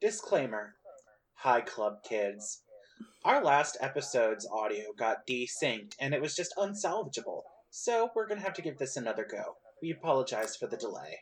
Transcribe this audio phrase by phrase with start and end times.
[0.00, 0.76] Disclaimer
[1.40, 2.62] Hi, Club Kids.
[3.22, 8.54] Our last episode's audio got desynced and it was just unsalvageable, so we're gonna have
[8.54, 9.56] to give this another go.
[9.82, 11.18] We apologize for the delay.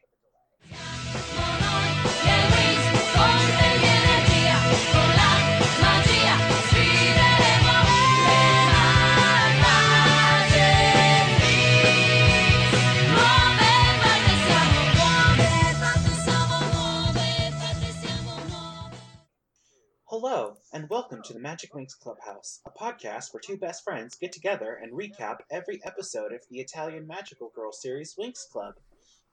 [20.78, 24.78] And welcome to the Magic Winx Clubhouse, a podcast where two best friends get together
[24.80, 28.74] and recap every episode of the Italian magical girl series Winx Club.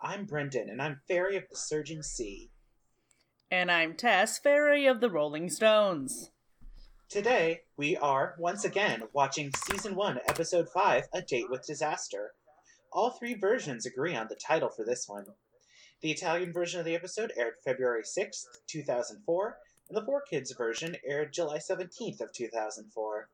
[0.01, 2.49] I'm Brendan, and I'm Fairy of the Surging Sea.
[3.51, 6.31] And I'm Tess, Fairy of the Rolling Stones.
[7.09, 12.31] Today, we are once again watching Season 1, Episode 5, A Date with Disaster.
[12.91, 15.25] All three versions agree on the title for this one.
[16.01, 19.57] The Italian version of the episode aired February 6th, 2004,
[19.89, 23.29] and the 4Kids version aired July 17th of 2004.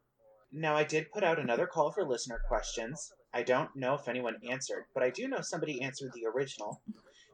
[0.53, 3.13] Now, I did put out another call for listener questions.
[3.33, 6.81] I don't know if anyone answered, but I do know somebody answered the original.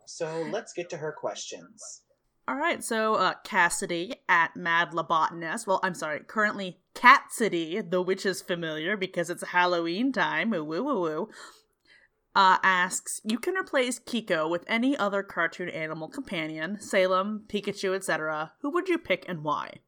[0.05, 2.03] So let's get to her questions.
[2.47, 5.67] All right, so uh, Cassidy at Mad Lobotanist.
[5.67, 10.51] Well, I'm sorry, currently Cat City, the witch is familiar because it's Halloween time.
[10.51, 11.29] Woo woo woo.
[12.37, 18.53] Uh, asks, you can replace Kiko with any other cartoon animal companion, Salem, Pikachu, etc.
[18.61, 19.79] Who would you pick and why?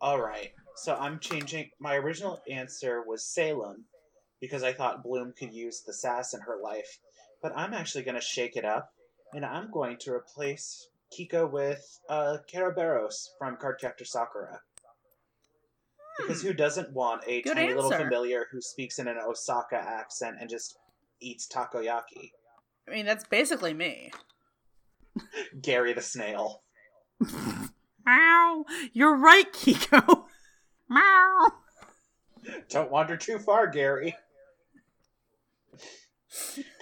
[0.00, 1.68] All right, so I'm changing.
[1.78, 3.84] My original answer was Salem
[4.40, 7.00] because I thought Bloom could use the sass in her life,
[7.42, 8.94] but I'm actually going to shake it up
[9.34, 14.58] and I'm going to replace Kiko with uh, Kerberos from Cardcaptor Sakura.
[16.16, 20.36] Because who doesn't want a Good tiny little familiar who speaks in an Osaka accent
[20.40, 20.78] and just
[21.20, 22.32] eats takoyaki?
[22.88, 24.10] I mean, that's basically me.
[25.60, 26.62] Gary the snail.
[28.06, 28.64] Meow.
[28.92, 30.24] You're right, Kiko.
[30.90, 31.46] Meow.
[32.68, 34.14] Don't wander too far, Gary.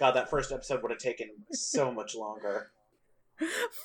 [0.00, 2.72] God, that first episode would have taken so much longer.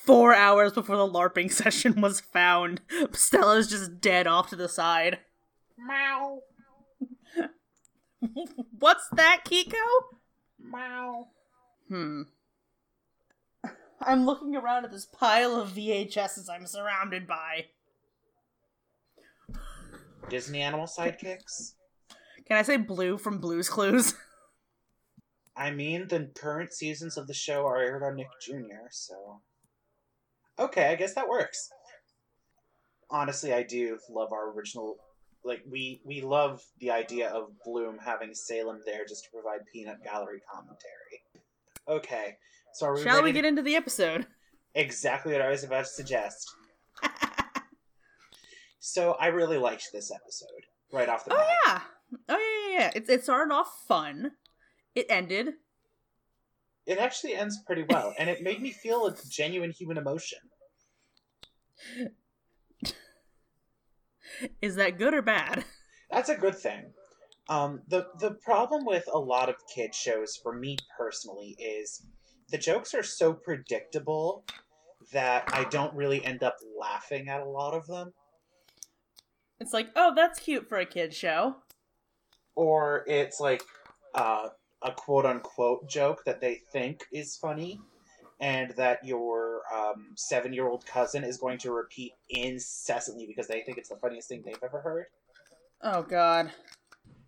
[0.06, 5.20] Four hours before the LARPing session was found, Stella's just dead off to the side.
[5.78, 6.40] Meow.
[8.80, 9.74] What's that, Kiko?
[10.72, 11.28] Meow.
[11.90, 12.22] Hmm.
[14.02, 17.66] I'm looking around at this pile of VHSs I'm surrounded by.
[20.30, 21.74] Disney animal sidekicks?
[22.48, 24.14] Can I say Blue from Blue's Clues?
[25.58, 29.42] I mean, the current seasons of the show are aired on Nick Jr., so.
[30.60, 31.70] Okay, I guess that works.
[33.10, 34.98] Honestly, I do love our original.
[35.48, 40.04] Like, we, we love the idea of Bloom having Salem there just to provide peanut
[40.04, 41.22] gallery commentary.
[41.88, 42.36] Okay,
[42.74, 44.28] so are we Shall we get to- into the episode?
[44.76, 46.52] Exactly what I was about to suggest.
[48.80, 50.48] So, I really liked this episode
[50.94, 51.40] right off the bat.
[51.42, 51.82] Oh bat.
[52.12, 52.18] yeah.
[52.30, 52.38] Oh
[52.70, 52.92] yeah, yeah, yeah.
[52.96, 54.32] It, it started off fun.
[54.96, 55.56] It ended.
[56.86, 60.40] It actually ends pretty well, and it made me feel a genuine human emotion.
[64.62, 65.64] Is that good or bad?
[66.12, 66.94] That's a good thing.
[67.50, 72.06] Um, the the problem with a lot of kid shows, for me personally, is
[72.50, 74.44] the jokes are so predictable
[75.14, 78.14] that I don't really end up laughing at a lot of them,
[79.62, 81.56] It's like, oh, that's cute for a kid show.
[82.56, 83.64] or it's like
[84.16, 84.50] uh,
[84.82, 87.80] a quote unquote joke that they think is funny,
[88.40, 93.62] and that your um, seven year old cousin is going to repeat incessantly because they
[93.62, 95.06] think it's the funniest thing they've ever heard.
[95.82, 96.52] Oh god.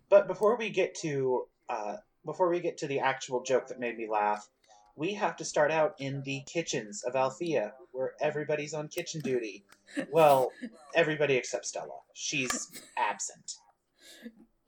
[0.08, 3.96] But before we get to uh, before we get to the actual joke that made
[3.96, 4.48] me laugh,
[4.96, 9.64] we have to start out in the kitchens of Alfea, where everybody's on kitchen duty.
[10.12, 10.52] Well,
[10.94, 11.98] everybody except Stella.
[12.14, 13.54] She's absent.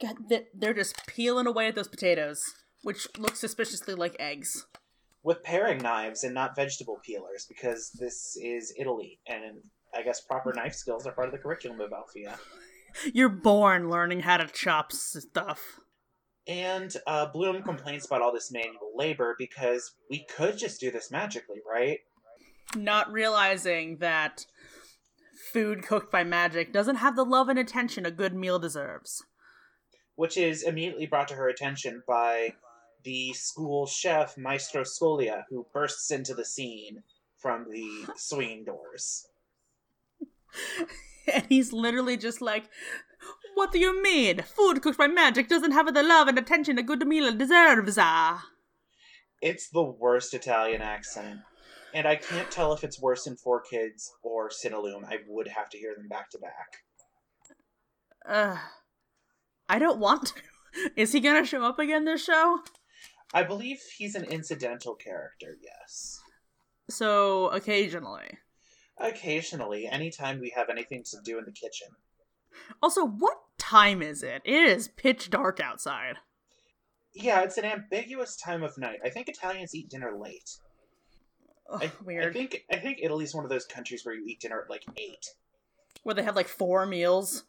[0.01, 2.43] God, they- they're just peeling away at those potatoes,
[2.83, 4.67] which look suspiciously like eggs.
[5.25, 9.61] With paring knives and not vegetable peelers, because this is Italy, and
[9.95, 12.39] I guess proper knife skills are part of the curriculum of Alfea.
[13.15, 15.61] You're born learning how to chop stuff.
[16.49, 21.11] And uh, Bloom complains about all this manual labor because we could just do this
[21.11, 22.01] magically, right?
[22.75, 24.45] Not realizing that
[25.53, 29.23] food cooked by magic doesn't have the love and attention a good meal deserves.
[30.15, 32.55] which is immediately brought to her attention by
[33.05, 37.03] the school chef Maestro Scolia, who bursts into the scene
[37.37, 39.27] from the swinging doors.
[41.33, 42.65] And he's literally just like,
[43.55, 44.43] What do you mean?
[44.43, 48.45] Food cooked by magic doesn't have the love and attention a good meal deserves, ah.
[49.41, 51.41] It's the worst Italian accent.
[51.95, 55.05] And I can't tell if it's worse in Four Kids or Cinelume.
[55.05, 56.85] I would have to hear them back to back.
[58.27, 58.57] Uh,
[59.69, 60.35] I don't want to.
[60.97, 62.61] Is he gonna show up again this show?
[63.33, 66.21] I believe he's an incidental character, yes.
[66.91, 68.39] So occasionally.
[68.99, 71.89] Occasionally, anytime we have anything to do in the kitchen.
[72.83, 74.43] Also, what time is it?
[74.45, 76.17] It is pitch dark outside.
[77.15, 79.01] Yeah, it's an ambiguous time of night.
[79.05, 80.51] I think Italians eat dinner late.
[81.71, 82.25] Ugh, I, weird.
[82.29, 84.85] I think I think Italy's one of those countries where you eat dinner at like
[84.97, 85.27] eight.
[86.03, 87.45] Where they have like four meals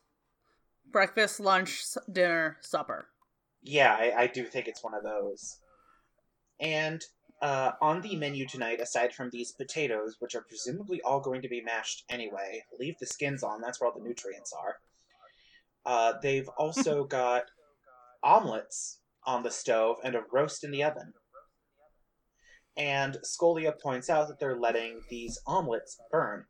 [0.92, 3.08] breakfast, lunch, s- dinner, supper.
[3.62, 5.58] Yeah, I, I do think it's one of those.
[6.64, 7.04] And
[7.42, 11.50] uh, on the menu tonight, aside from these potatoes, which are presumably all going to
[11.50, 13.60] be mashed anyway, leave the skins on.
[13.60, 14.78] That's where all the nutrients are.
[15.86, 17.44] Uh, they've also got
[18.24, 21.14] omelets on the stove and a roast in the oven.
[22.78, 26.46] And Scolia points out that they're letting these omelets burn.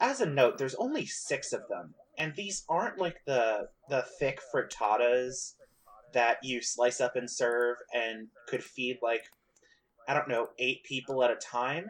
[0.00, 4.40] As a note, there's only six of them, and these aren't like the the thick
[4.52, 5.54] frittatas
[6.14, 9.24] that you slice up and serve and could feed like
[10.08, 11.86] I don't know eight people at a time.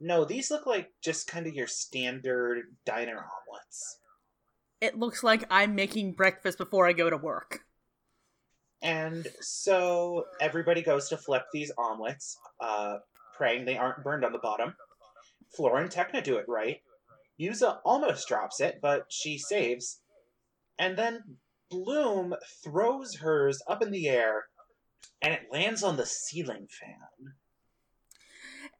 [0.00, 3.98] No, these look like just kind of your standard diner omelets.
[4.80, 7.60] It looks like I'm making breakfast before I go to work.
[8.82, 12.98] And so everybody goes to flip these omelets, uh,
[13.36, 14.74] praying they aren't burned on the bottom.
[15.56, 16.82] Flora and Tecna do it right.
[17.38, 20.00] Musa almost drops it, but she saves.
[20.78, 21.22] And then
[21.70, 22.34] Bloom
[22.64, 24.44] throws hers up in the air,
[25.22, 27.34] and it lands on the ceiling fan.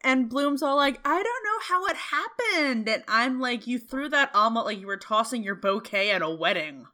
[0.03, 2.89] And Bloom's all like, I don't know how it happened.
[2.89, 6.31] And I'm like, you threw that omelet like you were tossing your bouquet at a
[6.31, 6.87] wedding.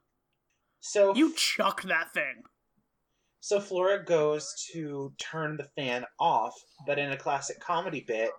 [0.80, 2.42] So You chucked that thing.
[3.40, 6.54] So Flora goes to turn the fan off,
[6.86, 8.30] but in a classic comedy bit,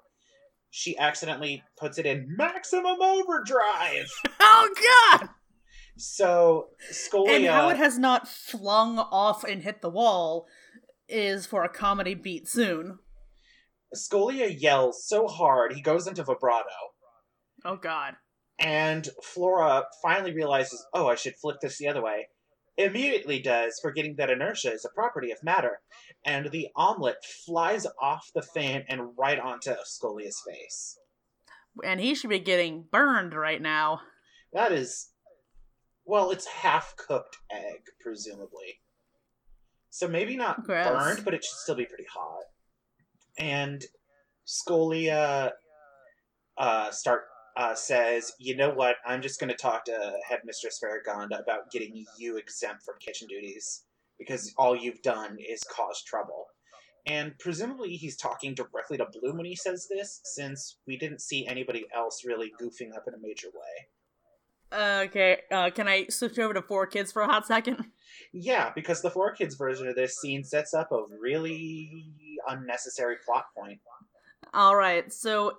[0.71, 4.09] she accidentally puts it in maximum overdrive.
[4.45, 4.69] Oh
[5.19, 5.29] god!
[5.97, 10.47] So Scolia And how it has not flung off and hit the wall
[11.07, 12.99] is for a comedy beat soon.
[13.95, 16.69] Scolia yells so hard he goes into vibrato.
[17.63, 18.15] Oh god.
[18.59, 22.27] And Flora finally realizes, oh, I should flip this the other way.
[22.77, 25.81] Immediately does, forgetting that inertia is a property of matter.
[26.25, 30.97] And the omelet flies off the fan and right onto Scolia's face.
[31.83, 34.01] And he should be getting burned right now.
[34.53, 35.09] That is,
[36.05, 38.79] well, it's half cooked egg, presumably.
[39.89, 40.87] So maybe not Gross.
[40.87, 42.43] burned, but it should still be pretty hot.
[43.37, 43.83] And
[44.47, 45.51] Scolia
[46.57, 47.23] uh, start
[47.55, 48.95] uh, says, "You know what?
[49.05, 53.83] I'm just going to talk to Headmistress Faragonda about getting you exempt from kitchen duties
[54.17, 56.47] because all you've done is cause trouble."
[57.05, 61.45] And presumably he's talking directly to Bloom when he says this, since we didn't see
[61.45, 63.87] anybody else really goofing up in a major way.
[64.73, 67.85] Okay, uh, can I switch over to Four Kids for a hot second?
[68.31, 72.05] Yeah, because the four kids version of this scene sets up a really
[72.47, 73.79] unnecessary plot point.
[74.55, 75.53] Alright, so,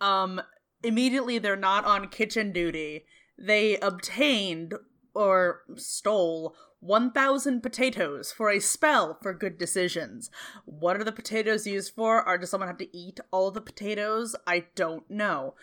[0.00, 0.40] um,
[0.82, 3.04] immediately they're not on kitchen duty.
[3.38, 4.74] They obtained,
[5.14, 10.30] or stole, 1,000 potatoes for a spell for good decisions.
[10.64, 12.26] What are the potatoes used for?
[12.26, 14.34] Or does someone have to eat all the potatoes?
[14.46, 15.54] I don't know.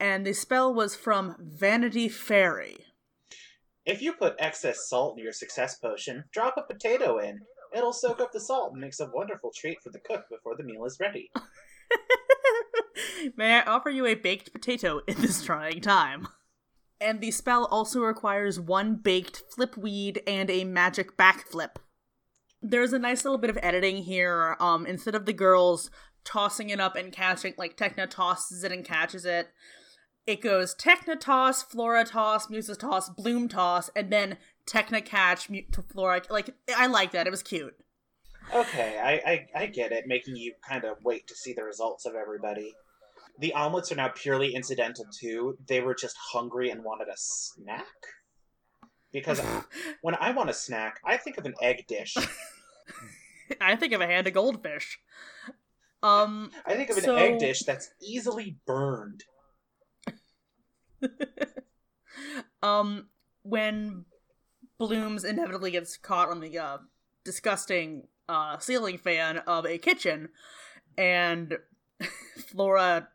[0.00, 2.84] And the spell was from Vanity Fairy.
[3.84, 7.40] If you put excess salt in your success potion, drop a potato in.
[7.74, 10.62] It'll soak up the salt and makes a wonderful treat for the cook before the
[10.62, 11.30] meal is ready.
[13.36, 16.28] May I offer you a baked potato in this trying time?
[17.00, 21.76] And the spell also requires one baked flip weed and a magic backflip.
[22.60, 24.56] There's a nice little bit of editing here.
[24.58, 25.90] Um, instead of the girls
[26.24, 29.48] tossing it up and catching, like Tecna tosses it and catches it,
[30.28, 35.48] it goes Tecna toss, Flora toss, Musa toss, Bloom toss, and then Tecna catch,
[35.90, 36.20] Flora.
[36.28, 37.26] Like I like that.
[37.26, 37.74] It was cute.
[38.54, 42.04] Okay, I, I, I get it, making you kind of wait to see the results
[42.04, 42.74] of everybody.
[43.38, 45.56] The omelets are now purely incidental too.
[45.66, 47.86] They were just hungry and wanted a snack.
[49.10, 49.40] Because
[50.02, 52.16] when I want a snack, I think of an egg dish.
[53.62, 54.98] I think of a hand of goldfish.
[56.02, 59.24] Um, I think of an So- egg dish that's easily burned.
[62.62, 63.08] um,
[63.42, 64.04] when
[64.78, 66.78] Blooms inevitably gets caught on the uh,
[67.24, 70.28] disgusting uh, ceiling fan of a kitchen,
[70.96, 71.58] and
[72.48, 73.08] Flora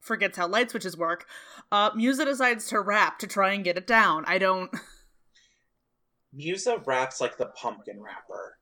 [0.00, 1.26] forgets how light switches work,
[1.70, 4.24] uh, Musa decides to rap to try and get it down.
[4.26, 4.70] I don't.
[6.32, 8.58] Musa raps like the pumpkin rapper.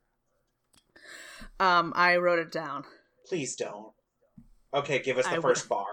[1.59, 2.85] Um, I wrote it down.
[3.27, 3.93] Please don't.
[4.75, 5.87] Okay, give us the I first bar.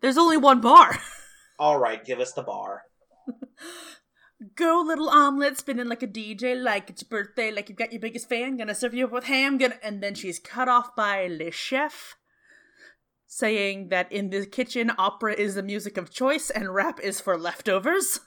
[0.00, 0.98] There's only one bar.
[1.58, 2.82] All right, give us the bar.
[4.54, 8.00] Go, little omelet, spinning like a DJ, like it's your birthday, like you've got your
[8.00, 8.56] biggest fan.
[8.56, 9.58] Gonna serve you up with ham.
[9.58, 12.14] Gonna, and then she's cut off by Le Chef,
[13.26, 17.36] saying that in the kitchen, opera is the music of choice and rap is for
[17.36, 18.20] leftovers.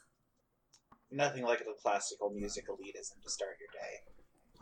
[1.10, 3.98] Nothing like the classical music elitism to start your day.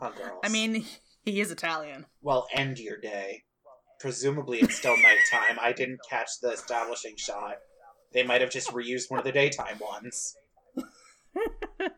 [0.00, 0.40] Huh, girls?
[0.44, 0.84] I mean,
[1.24, 2.06] he is Italian.
[2.22, 3.42] well, end your day.
[3.98, 5.58] Presumably, it's still nighttime.
[5.60, 7.56] I didn't catch the establishing shot.
[8.12, 10.36] They might have just reused one of the daytime ones.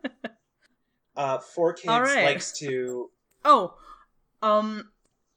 [1.14, 2.25] Uh, Four Kids right.
[2.25, 3.11] likes to.
[3.45, 3.75] Oh,
[4.40, 4.90] um,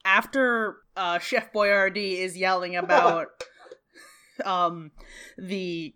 [0.05, 3.27] after uh, Chef Boyardee is yelling about
[4.45, 4.91] um
[5.37, 5.93] the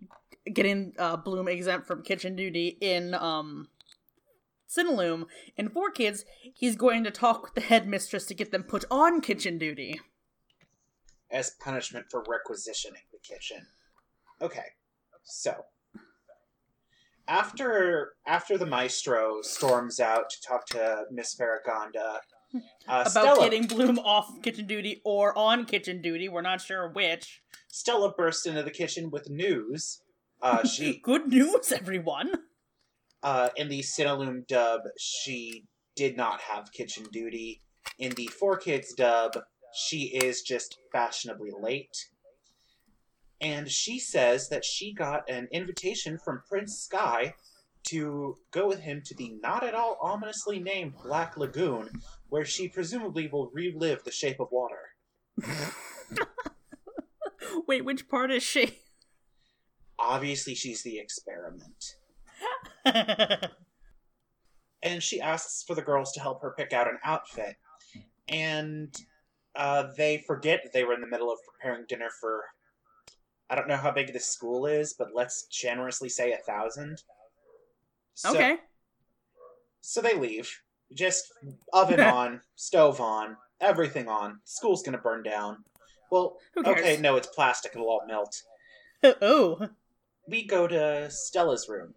[0.52, 3.68] getting uh, Bloom exempt from kitchen duty in um
[4.68, 5.24] Cinelume
[5.56, 9.20] in Four Kids, he's going to talk with the headmistress to get them put on
[9.20, 9.98] kitchen duty.
[11.30, 13.66] as punishment for requisitioning the kitchen.
[14.42, 14.66] Okay,
[15.22, 15.54] so
[17.28, 22.20] after after the maestro storms out to talk to Miss Faragonda,
[22.54, 26.90] uh, About Stella, getting Bloom off kitchen duty or on kitchen duty, we're not sure
[26.90, 27.42] which.
[27.68, 30.02] Stella bursts into the kitchen with news.
[30.42, 32.32] Uh, she Good news, everyone!
[33.22, 35.64] uh, in the Cinelume dub, she
[35.96, 37.60] did not have kitchen duty.
[37.98, 39.38] In the Four Kids dub,
[39.74, 41.96] she is just fashionably late.
[43.40, 47.34] And she says that she got an invitation from Prince Sky
[47.84, 51.88] to go with him to the not at all ominously named Black Lagoon,
[52.28, 54.90] where she presumably will relive the shape of water.
[57.66, 58.78] Wait, which part is she?
[59.98, 61.96] Obviously, she's the experiment.
[64.82, 67.56] and she asks for the girls to help her pick out an outfit.
[68.28, 68.94] And
[69.54, 72.44] uh, they forget that they were in the middle of preparing dinner for.
[73.50, 77.02] I don't know how big this school is, but let's generously say a thousand.
[78.14, 78.58] So, okay.
[79.80, 80.62] So they leave.
[80.94, 81.32] Just
[81.72, 84.38] oven on, stove on, everything on.
[84.44, 85.64] School's gonna burn down.
[86.12, 87.72] Well, okay, no, it's plastic.
[87.74, 88.42] It'll all melt.
[89.02, 89.68] oh.
[90.28, 91.94] we go to Stella's room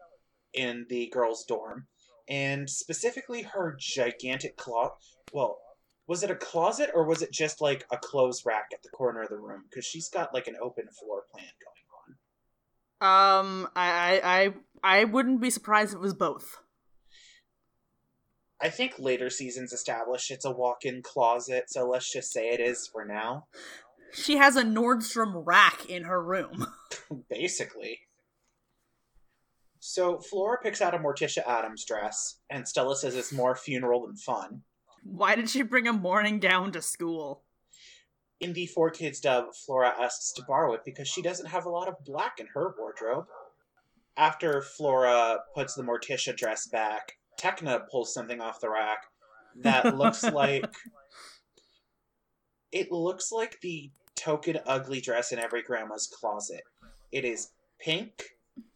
[0.54, 1.88] in the girls' dorm,
[2.28, 4.94] and specifically her gigantic closet.
[5.32, 5.60] Well,
[6.08, 9.22] was it a closet or was it just like a clothes rack at the corner
[9.22, 9.64] of the room?
[9.70, 12.20] Because she's got like an open floor plan going
[13.00, 13.40] on.
[13.40, 16.60] Um, I, I, I, I wouldn't be surprised if it was both.
[18.62, 22.88] I think later seasons establish it's a walk-in closet, so let's just say it is
[22.92, 23.48] for now.
[24.14, 26.68] She has a Nordstrom rack in her room.
[27.30, 28.00] Basically.
[29.80, 34.16] So Flora picks out a Morticia Addams dress, and Stella says it's more funeral than
[34.16, 34.62] fun.
[35.04, 37.44] Why did she bring a mourning gown to school?
[38.40, 41.70] In the Four Kids dub, Flora asks to borrow it because she doesn't have a
[41.70, 43.26] lot of black in her wardrobe.
[44.18, 49.00] After Flora puts the Morticia dress back, Tecna pulls something off the rack
[49.62, 50.66] that looks like.
[52.72, 56.64] It looks like the token ugly dress in every grandma's closet.
[57.12, 58.24] It is pink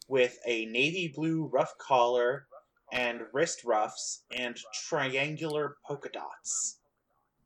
[0.07, 2.46] with a navy blue ruff collar
[2.91, 6.77] and wrist ruffs and triangular polka dots.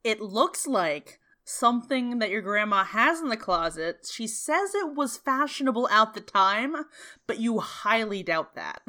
[0.04, 4.08] It looks like something that your grandma has in the closet.
[4.12, 6.76] She says it was fashionable at the time,
[7.28, 8.82] but you highly doubt that.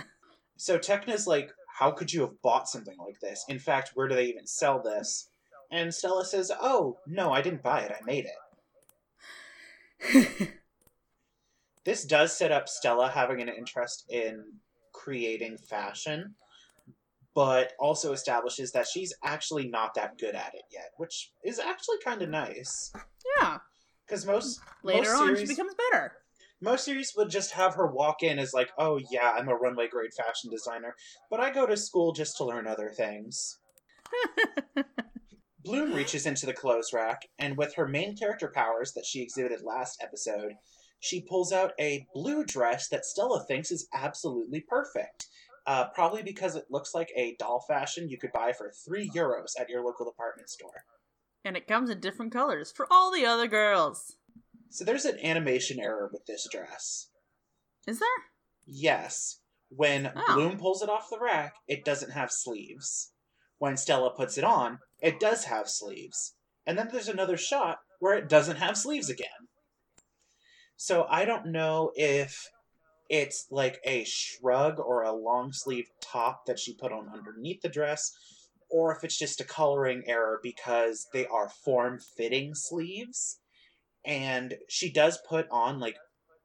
[0.56, 3.44] So Tecna's like, how could you have bought something like this?
[3.48, 5.28] In fact, where do they even sell this?
[5.70, 8.26] And Stella says, oh, no, I didn't buy it, I made
[10.00, 10.48] it.
[11.84, 14.44] This does set up Stella having an interest in
[14.92, 16.34] creating fashion,
[17.34, 21.96] but also establishes that she's actually not that good at it yet, which is actually
[22.04, 22.92] kind of nice.
[23.40, 23.58] yeah.
[24.06, 26.12] Because most Later most on, series, she becomes better.
[26.60, 29.88] most series would just have her walk in as like, oh yeah, I'm a runway
[29.88, 30.94] grade fashion designer,
[31.30, 33.58] but I go to school just to learn other things.
[35.64, 39.62] Bloom reaches into the clothes rack, and with her main character powers that she exhibited
[39.62, 40.54] last episode,
[40.98, 45.26] she pulls out a blue dress that Stella thinks is absolutely perfect.
[45.66, 49.52] Uh, probably because it looks like a doll fashion you could buy for three euros
[49.60, 50.84] at your local department store.
[51.44, 54.16] and it comes in different colors for all the other girls.
[54.70, 57.08] So there's an animation error with this dress.
[57.86, 58.08] Is there?
[58.66, 59.40] Yes.
[59.68, 60.34] When Oh.
[60.34, 63.12] Bloom pulls it off the rack, it doesn't have sleeves.
[63.58, 66.34] When Stella puts it on, it does have sleeves.
[66.66, 69.48] And then there's another shot where it doesn't have sleeves again.
[70.76, 72.48] So I don't know if
[73.12, 77.68] it's like a shrug or a long sleeve top that she put on underneath the
[77.68, 78.10] dress,
[78.70, 83.38] or if it's just a coloring error because they are form fitting sleeves.
[84.04, 85.96] and she does put on like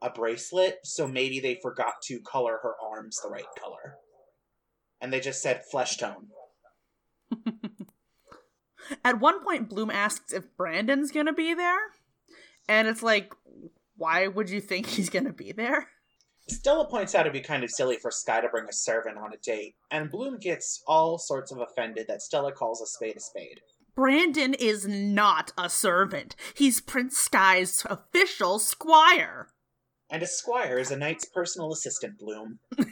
[0.02, 3.96] a bracelet, so maybe they forgot to color her arms the right color.
[5.02, 6.28] And they just said flesh tone.
[9.04, 11.80] At one point, Bloom asks if Brandon's gonna be there,
[12.68, 13.34] and it's like,
[13.96, 15.88] why would you think he's gonna be there?
[16.50, 19.34] Stella points out it'd be kind of silly for Sky to bring a servant on
[19.34, 23.20] a date, and Bloom gets all sorts of offended that Stella calls a spade a
[23.20, 23.62] spade.
[23.96, 26.36] Brandon is not a servant.
[26.54, 29.48] He's Prince Sky's official squire.
[30.10, 32.60] And a squire is a knight's personal assistant, Bloom.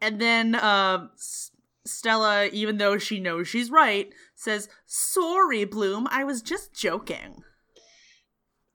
[0.00, 1.52] and then uh, S-
[1.86, 7.42] Stella, even though she knows she's right, says, Sorry, Bloom, I was just joking.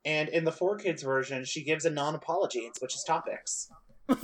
[0.05, 3.69] And in the Four Kids version, she gives a non apology and switches topics.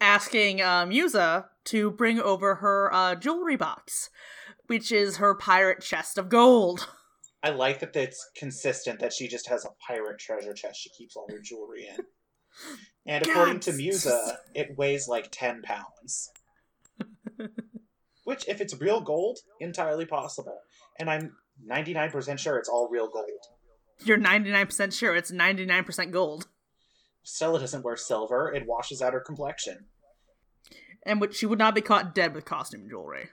[0.00, 4.10] Asking uh, Musa to bring over her uh, jewelry box,
[4.66, 6.88] which is her pirate chest of gold.
[7.42, 11.16] I like that it's consistent that she just has a pirate treasure chest she keeps
[11.16, 12.04] all her jewelry in.
[13.06, 16.32] And according to Musa, it weighs like 10 pounds.
[18.24, 20.58] Which, if it's real gold, entirely possible.
[20.98, 21.36] And I'm
[21.70, 23.46] 99% sure it's all real gold.
[24.04, 26.48] You're 99% sure it's 99% gold.
[27.22, 29.86] Stella doesn't wear silver, it washes out her complexion.
[31.04, 33.30] And which she would not be caught dead with costume jewelry.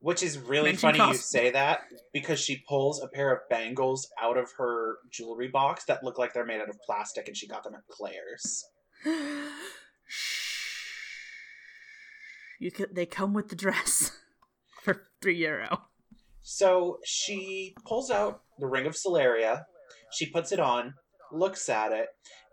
[0.00, 1.80] Which is really Mention funny cost- you say that
[2.12, 6.34] because she pulls a pair of bangles out of her jewelry box that look like
[6.34, 8.64] they're made out of plastic and she got them at Claire's.
[12.60, 14.12] you could, they come with the dress
[14.82, 15.84] for 3 euro.
[16.42, 19.64] So she pulls out the Ring of Solaria,
[20.14, 20.94] she puts it on,
[21.32, 22.08] looks at it,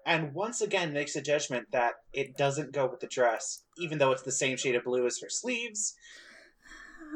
[0.06, 4.12] and once again makes a judgment that it doesn't go with the dress, even though
[4.12, 5.96] it's the same shade of blue as her sleeves.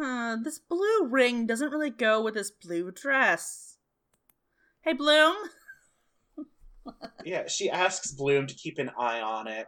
[0.01, 3.77] Uh, this blue ring doesn't really go with this blue dress.
[4.81, 5.35] Hey, Bloom.
[7.25, 9.65] yeah, she asks Bloom to keep an eye on it,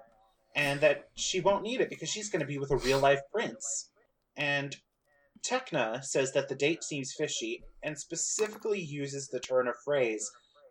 [0.55, 3.21] and that she won't need it because she's going to be with a real life
[3.33, 3.89] prince.
[4.35, 4.75] And
[5.43, 10.29] Tecna says that the date seems fishy and specifically uses the turn of phrase,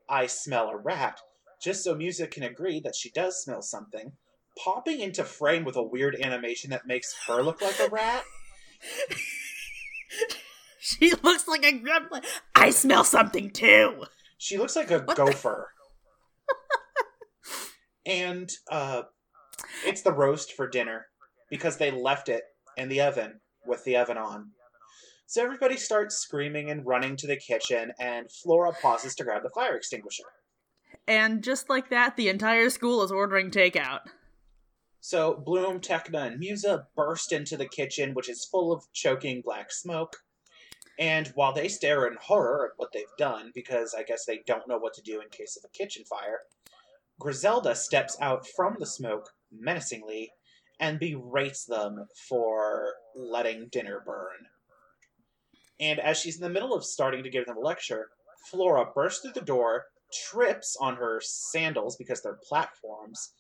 [0.08, 1.20] I smell a rat,
[1.60, 4.12] just so Musa can agree that she does smell something,
[4.58, 8.24] popping into frame with a weird animation that makes her look like a rat.
[10.78, 12.24] she looks like a gremlin.
[12.54, 14.04] I smell something too.
[14.38, 15.70] She looks like a what gopher.
[18.04, 19.02] and uh,
[19.84, 21.06] it's the roast for dinner
[21.50, 22.42] because they left it
[22.76, 24.50] in the oven with the oven on.
[25.28, 29.50] So everybody starts screaming and running to the kitchen, and Flora pauses to grab the
[29.50, 30.22] fire extinguisher.
[31.08, 34.02] And just like that, the entire school is ordering takeout.
[35.00, 39.72] So Bloom, Tecna, and Musa burst into the kitchen, which is full of choking black
[39.72, 40.16] smoke.
[40.98, 44.66] And while they stare in horror at what they've done, because I guess they don't
[44.68, 46.40] know what to do in case of a kitchen fire,
[47.18, 50.30] Griselda steps out from the smoke menacingly
[50.78, 54.46] and berates them for letting dinner burn.
[55.80, 58.08] And as she's in the middle of starting to give them a lecture,
[58.50, 59.84] Flora bursts through the door,
[60.30, 63.32] trips on her sandals because they're platforms,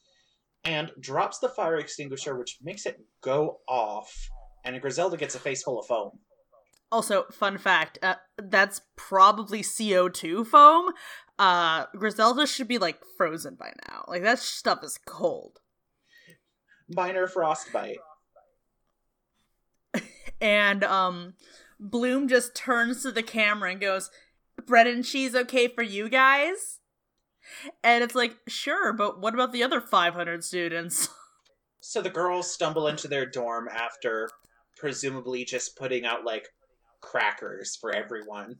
[0.64, 4.28] and drops the fire extinguisher, which makes it go off.
[4.64, 6.18] And Griselda gets a face full of foam.
[6.90, 10.92] Also, fun fact uh, that's probably CO2 foam.
[11.38, 14.04] Uh, Griselda should be like frozen by now.
[14.08, 15.60] Like, that stuff is cold.
[16.88, 17.98] Minor frostbite.
[20.40, 21.34] and, um,
[21.78, 24.10] Bloom just turns to the camera and goes,
[24.66, 26.80] Bread and cheese okay for you guys?
[27.84, 31.08] And it's like, sure, but what about the other 500 students?
[31.88, 34.28] So the girls stumble into their dorm after
[34.76, 36.48] presumably just putting out like
[37.00, 38.56] crackers for everyone.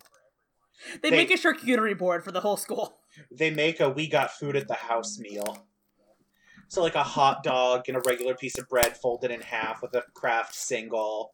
[1.03, 2.99] They, they make a charcuterie board for the whole school.
[3.33, 5.67] They make a we got food at the house meal.
[6.69, 9.95] So like a hot dog and a regular piece of bread folded in half with
[9.95, 11.33] a Kraft single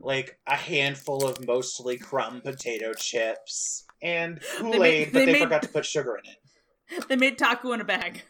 [0.00, 5.62] like a handful of mostly crumb potato chips and Kool Aid, but they, made, forgot
[5.62, 6.36] to put sugar in it.
[7.08, 8.22] They made taco in a bag.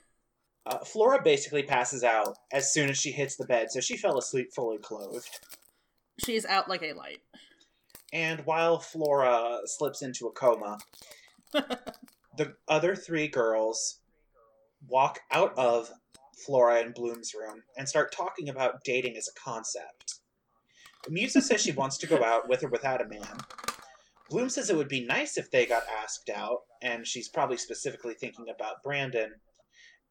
[0.67, 4.19] Uh, Flora basically passes out as soon as she hits the bed, so she fell
[4.19, 5.31] asleep fully clothed.
[6.19, 7.21] She's out like a light.
[8.13, 10.79] And while Flora slips into a coma,
[11.53, 14.01] the other three girls
[14.87, 15.91] walk out of
[16.45, 20.20] Flora and Bloom's room and start talking about dating as a concept.
[21.09, 23.39] Musa says she wants to go out with or without a man.
[24.29, 28.15] Bloom says it would be nice if they got asked out, and she's probably specifically
[28.15, 29.33] thinking about Brandon.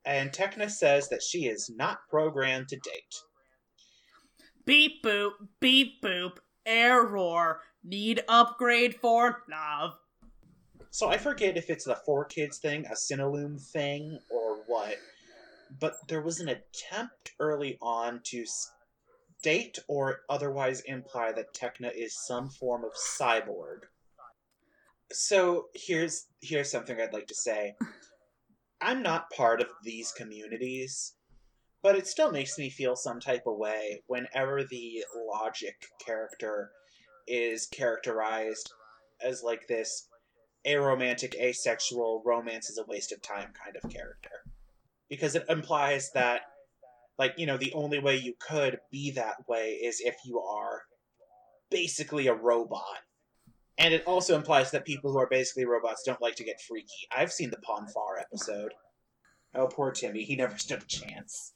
[0.05, 3.15] And Tecna says that she is not programmed to date.
[4.65, 7.61] Beep boop, beep boop, error.
[7.83, 9.93] Need upgrade for love.
[10.89, 14.97] So I forget if it's the four kids thing, a Cinelume thing, or what.
[15.79, 18.45] But there was an attempt early on to
[19.39, 23.83] state or otherwise imply that Tecna is some form of cyborg.
[25.11, 27.75] So here's here's something I'd like to say.
[28.81, 31.15] I'm not part of these communities,
[31.81, 35.75] but it still makes me feel some type of way whenever the logic
[36.05, 36.71] character
[37.27, 38.71] is characterized
[39.21, 40.07] as like this
[40.65, 44.43] aromantic, asexual, romance is a waste of time kind of character.
[45.09, 46.41] Because it implies that,
[47.19, 50.83] like, you know, the only way you could be that way is if you are
[51.69, 53.03] basically a robot.
[53.77, 57.07] And it also implies that people who are basically robots don't like to get freaky.
[57.15, 58.73] I've seen the Pon farr episode.
[59.53, 60.23] Oh, poor Timmy.
[60.23, 61.53] He never stood a chance.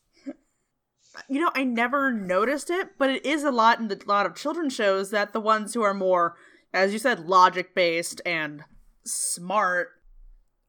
[1.29, 4.35] You know, I never noticed it, but it is a lot in a lot of
[4.35, 6.35] children's shows that the ones who are more,
[6.73, 8.63] as you said, logic based and
[9.05, 9.89] smart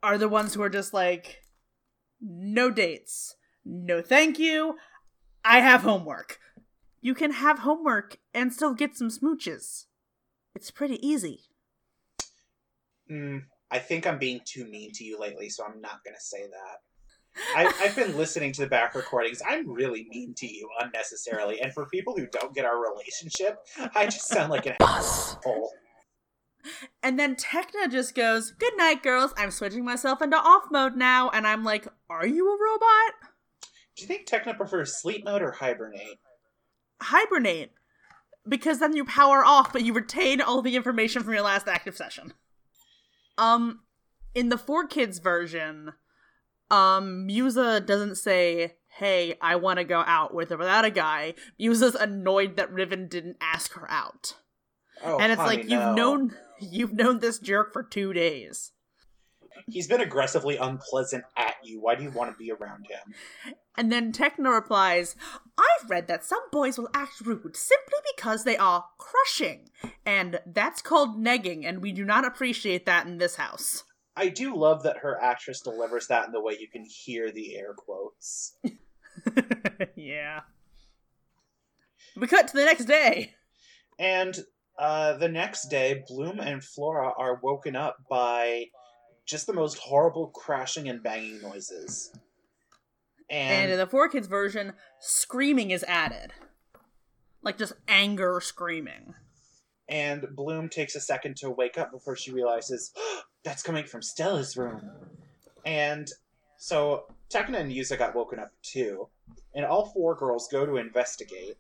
[0.03, 1.43] are the ones who are just like,
[2.21, 4.77] no dates, no thank you,
[5.45, 6.39] I have homework.
[7.01, 9.85] You can have homework and still get some smooches.
[10.55, 11.41] It's pretty easy.
[13.11, 16.21] Mm, I think I'm being too mean to you lately, so I'm not going to
[16.21, 16.79] say that.
[17.57, 19.43] I, have been listening to the back recordings.
[19.47, 23.59] I'm really mean to you unnecessarily, and for people who don't get our relationship,
[23.95, 25.73] I just sound like an asshole.
[27.03, 29.35] And then Tecna just goes, Good night, girls.
[29.37, 31.29] I'm switching myself into off mode now.
[31.31, 33.34] And I'm like, Are you a robot?
[33.97, 36.19] Do you think Tecna prefers sleep mode or hibernate?
[37.01, 37.73] Hibernate.
[38.47, 41.97] Because then you power off, but you retain all the information from your last active
[41.97, 42.35] session.
[43.39, 43.81] Um,
[44.35, 45.93] in the four kids version,
[46.71, 51.35] um, Musa doesn't say, Hey, I want to go out with or without a guy.
[51.59, 54.35] Musa's annoyed that Riven didn't ask her out.
[55.03, 55.95] Oh, and it's honey, like you've no.
[55.95, 58.73] known you've known this jerk for two days.
[59.67, 61.81] He's been aggressively unpleasant at you.
[61.81, 63.55] Why do you want to be around him?
[63.77, 65.17] And then Tecna replies,
[65.59, 69.71] I've read that some boys will act rude simply because they are crushing.
[70.05, 73.85] And that's called negging, and we do not appreciate that in this house.
[74.17, 77.57] I do love that her actress delivers that in the way you can hear the
[77.57, 78.57] air quotes.
[79.97, 80.43] yeah.
[82.17, 83.35] We cut to the next day.
[83.99, 84.39] And
[84.79, 88.67] uh, the next day, Bloom and Flora are woken up by
[89.27, 92.13] just the most horrible crashing and banging noises.
[93.31, 96.33] And, and in the four kids version, screaming is added.
[97.43, 99.15] Like just anger screaming.
[99.89, 104.01] And Bloom takes a second to wake up before she realizes oh, that's coming from
[104.01, 104.91] Stella's room.
[105.67, 106.09] And
[106.57, 109.09] so Tecna and Musa got woken up too.
[109.55, 111.57] And all four girls go to investigate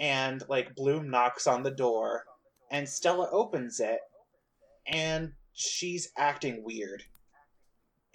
[0.00, 2.24] and like Bloom knocks on the door,
[2.70, 4.00] and Stella opens it,
[4.86, 7.04] and she's acting weird.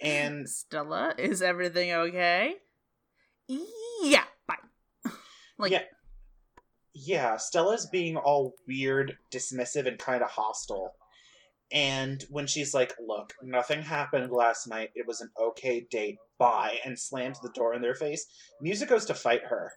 [0.00, 2.56] And Stella, is everything okay?
[4.02, 5.10] Yeah, bye.
[5.58, 5.82] like yeah,
[6.94, 7.36] yeah.
[7.36, 10.94] Stella's being all weird, dismissive, and kind of hostile.
[11.72, 14.90] And when she's like, "Look, nothing happened last night.
[14.94, 16.18] It was an okay date.
[16.38, 18.26] Bye," and slams the door in their face,
[18.60, 19.72] Musa goes to fight her.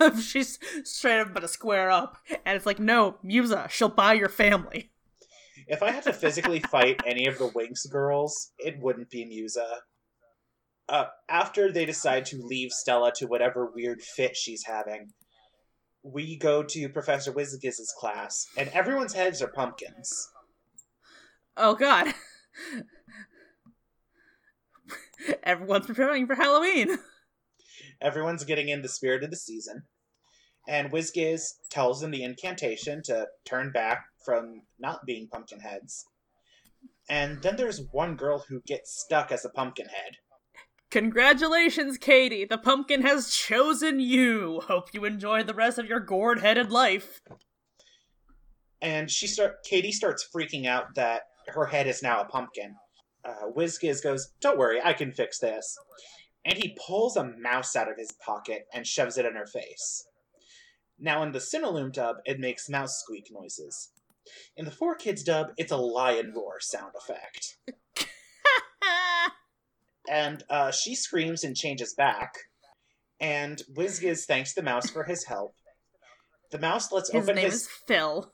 [0.20, 4.90] She's straight up to square up, and it's like, no, Musa, she'll buy your family.
[5.66, 9.80] If I had to physically fight any of the Winx girls, it wouldn't be Musa.
[10.88, 15.12] Uh, after they decide to leave Stella to whatever weird fit she's having,
[16.02, 20.28] we go to Professor Wizgiz's class, and everyone's heads are pumpkins.
[21.56, 22.12] Oh god.
[25.42, 26.98] Everyone's preparing for Halloween.
[28.00, 29.84] Everyone's getting in the spirit of the season.
[30.68, 36.04] And Wizgiz tells them the incantation to turn back from not being pumpkin heads.
[37.08, 40.16] And then there's one girl who gets stuck as a pumpkin head.
[40.90, 42.44] Congratulations, Katie!
[42.44, 44.60] The pumpkin has chosen you!
[44.66, 47.20] Hope you enjoy the rest of your gourd headed life.
[48.80, 52.76] And she start Katie starts freaking out that her head is now a pumpkin.
[53.24, 55.76] Uh, Wizgiz goes, Don't worry, I can fix this
[56.44, 60.06] and he pulls a mouse out of his pocket and shoves it in her face.
[60.98, 63.90] Now, in the Cinelume dub, it makes mouse squeak noises.
[64.56, 67.56] In the Four Kids dub, it's a lion roar sound effect.
[70.10, 72.34] and uh, she screams and changes back,
[73.20, 75.54] and Wizgiz thanks the mouse for his help.
[76.50, 77.62] The mouse lets his open name his.
[77.62, 78.32] is Phil.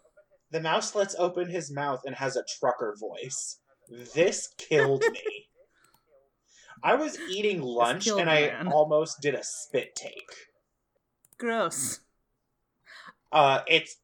[0.51, 3.61] The mouse lets open his mouth and has a trucker voice.
[4.15, 5.49] This killed me.
[6.83, 8.69] I was eating lunch and man.
[8.69, 10.31] I almost did a spit take.
[11.39, 12.01] Gross.
[13.33, 13.97] Uh, it's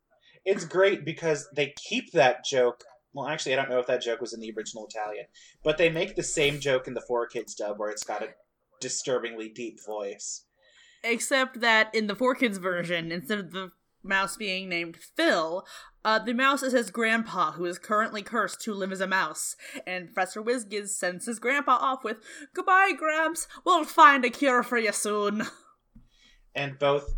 [0.47, 2.83] it's great because they keep that joke
[3.17, 5.25] well, actually, I don't know if that joke was in the original Italian,
[5.65, 8.29] but they make the same joke in the Four Kids dub where it's got a
[8.79, 10.45] disturbingly deep voice.
[11.03, 13.71] Except that in the Four Kids version, instead of the
[14.03, 15.67] mouse being named Phil,
[16.05, 19.57] uh, the mouse is his grandpa, who is currently cursed to live as a mouse.
[19.87, 22.19] And Professor Wizgiz sends his grandpa off with,
[22.53, 25.47] Goodbye, Gramps, we'll find a cure for you soon.
[26.55, 27.15] And both,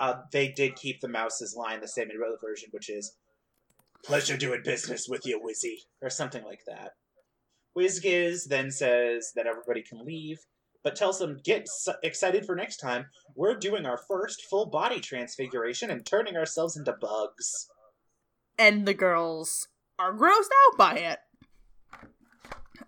[0.00, 3.16] uh, they did keep the mouse's line the same in the version, which is,
[4.04, 6.90] Pleasure doing business with you, Wizzy, or something like that.
[7.76, 10.40] Wizgiz then says that everybody can leave,
[10.82, 11.66] but tells them, Get
[12.02, 13.06] excited for next time.
[13.34, 17.68] We're doing our first full body transfiguration and turning ourselves into bugs.
[18.58, 21.18] And the girls are grossed out by it.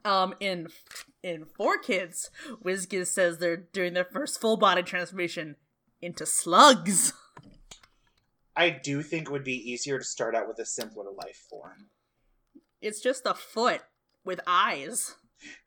[0.05, 0.69] Um, in
[1.23, 2.31] in Four Kids,
[2.63, 5.57] Wizgiz says they're doing their first full body transformation
[6.01, 7.13] into slugs.
[8.57, 11.91] I do think it would be easier to start out with a simpler life form.
[12.81, 13.83] It's just a foot
[14.25, 15.15] with eyes.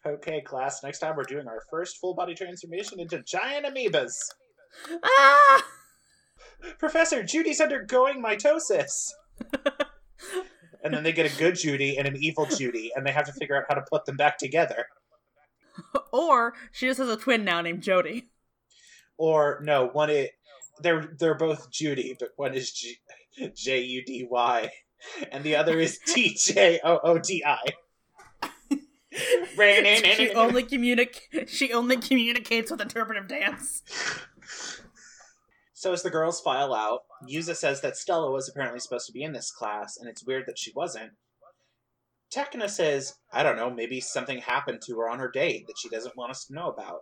[0.06, 4.14] Okay, class, next time we're doing our first full body transformation into giant amoebas.
[5.04, 5.64] Ah!
[6.80, 9.12] Professor, Judy's undergoing mitosis.
[10.84, 13.34] and then they get a good Judy and an evil Judy, and they have to
[13.34, 14.88] figure out how to put them back together.
[16.12, 18.30] Or she just has a twin now named Jody.
[19.20, 20.30] Or no, one is
[20.82, 22.72] they're they're both Judy, but one is
[23.54, 24.72] J U D Y,
[25.32, 27.60] and the other is T J O O D I.
[30.16, 33.84] She only communic- She only communicates with interpretive dance.
[35.74, 39.24] So as the girls file out, Musa says that Stella was apparently supposed to be
[39.24, 41.12] in this class, and it's weird that she wasn't.
[42.34, 45.90] Tecna says, I don't know, maybe something happened to her on her date that she
[45.90, 47.02] doesn't want us to know about.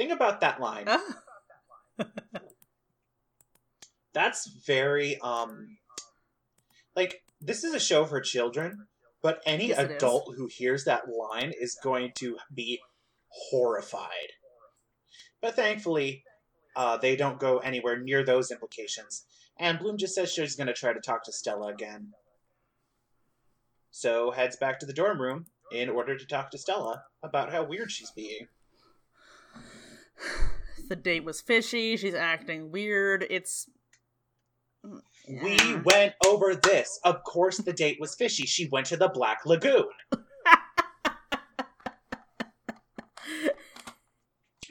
[0.00, 0.88] Think about that line.
[4.14, 5.76] That's very um
[6.96, 8.86] like this is a show for children,
[9.20, 12.80] but any yes, adult who hears that line is going to be
[13.28, 14.32] horrified.
[15.42, 16.24] But thankfully,
[16.74, 19.26] uh, they don't go anywhere near those implications.
[19.58, 22.14] And Bloom just says she's going to try to talk to Stella again.
[23.90, 27.64] So heads back to the dorm room in order to talk to Stella about how
[27.64, 28.48] weird she's being.
[30.88, 31.96] The date was fishy.
[31.96, 33.24] She's acting weird.
[33.30, 33.70] It's.
[35.28, 36.98] We went over this.
[37.04, 38.44] Of course, the date was fishy.
[38.44, 39.84] She went to the Black Lagoon.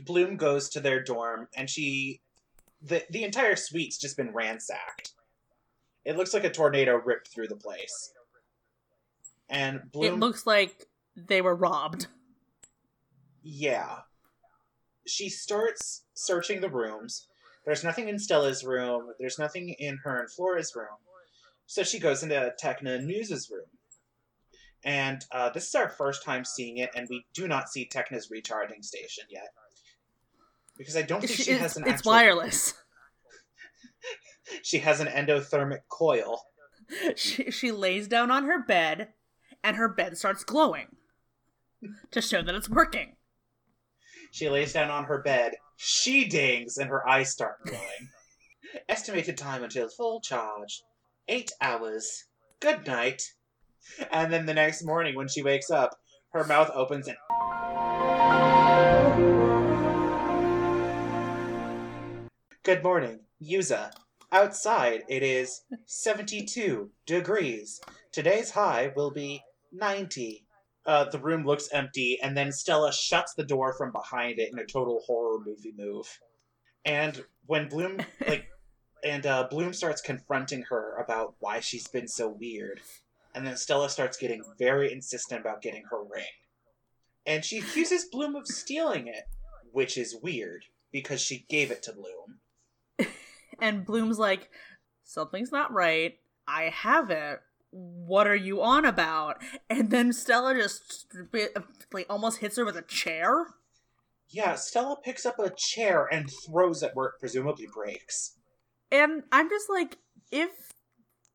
[0.06, 2.20] Bloom goes to their dorm and she
[2.82, 5.14] the the entire suite's just been ransacked.
[6.06, 8.12] It looks like a tornado ripped through the place.
[9.50, 10.86] And Bloom It looks like
[11.16, 12.08] they were robbed.
[13.44, 14.00] Yeah.
[15.10, 17.28] She starts searching the rooms.
[17.66, 19.14] There's nothing in Stella's room.
[19.20, 20.98] There's nothing in her and Flora's room.
[21.66, 23.68] So she goes into Tecna and Muse's room.
[24.84, 28.32] And uh, this is our first time seeing it, and we do not see Tecna's
[28.32, 29.50] recharging station yet
[30.80, 31.84] because I don't think she, she has an.
[31.84, 32.14] It's actual...
[32.14, 32.74] wireless.
[34.64, 36.42] she has an endothermic coil.
[37.16, 39.10] She she lays down on her bed,
[39.64, 40.96] and her bed starts glowing
[42.10, 43.18] to show that it's working.
[44.32, 45.56] She lays down on her bed.
[45.76, 48.10] She dings, and her eyes start glowing.
[48.90, 50.84] Estimated time until full charge:
[51.28, 52.26] eight hours.
[52.60, 53.24] Good night.
[54.12, 55.98] And then the next morning, when she wakes up,
[56.34, 57.18] her mouth opens and.
[62.64, 63.92] Good morning, Musa.
[64.32, 67.82] Outside it is 72 degrees.
[68.12, 70.46] Today's high will be 90.
[70.90, 74.58] Uh, the room looks empty, and then Stella shuts the door from behind it in
[74.58, 76.08] a total horror movie move.
[76.84, 78.48] And when Bloom, like,
[79.04, 82.82] and uh, Bloom starts confronting her about why she's been so weird,
[83.36, 86.26] and then Stella starts getting very insistent about getting her ring.
[87.24, 89.26] And she accuses Bloom of stealing it,
[89.72, 92.40] which is weird because she gave it to Bloom
[93.62, 94.50] and Bloom's like,
[95.04, 96.16] something's not right.
[96.48, 97.42] I have it.
[97.72, 99.42] What are you on about?
[99.70, 101.08] And then Stella just
[101.92, 103.48] like almost hits her with a chair.
[104.30, 108.38] Yeah, Stella picks up a chair and throws it where it presumably breaks.
[108.92, 109.98] And I'm just like,
[110.32, 110.50] if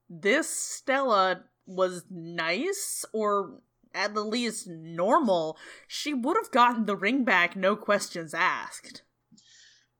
[0.08, 3.60] this Stella was nice or
[3.94, 9.02] at the least normal, she would have gotten the ring back, no questions asked.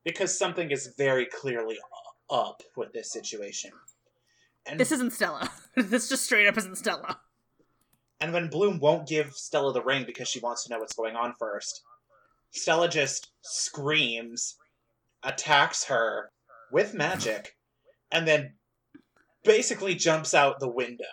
[0.03, 1.77] Because something is very clearly
[2.29, 3.71] up with this situation.
[4.65, 5.49] And this isn't Stella.
[5.75, 7.19] this just straight up isn't Stella.
[8.19, 11.15] And when Bloom won't give Stella the ring because she wants to know what's going
[11.15, 11.83] on first,
[12.51, 14.55] Stella just screams,
[15.23, 16.31] attacks her
[16.71, 17.57] with magic,
[18.11, 18.53] and then
[19.43, 21.05] basically jumps out the window.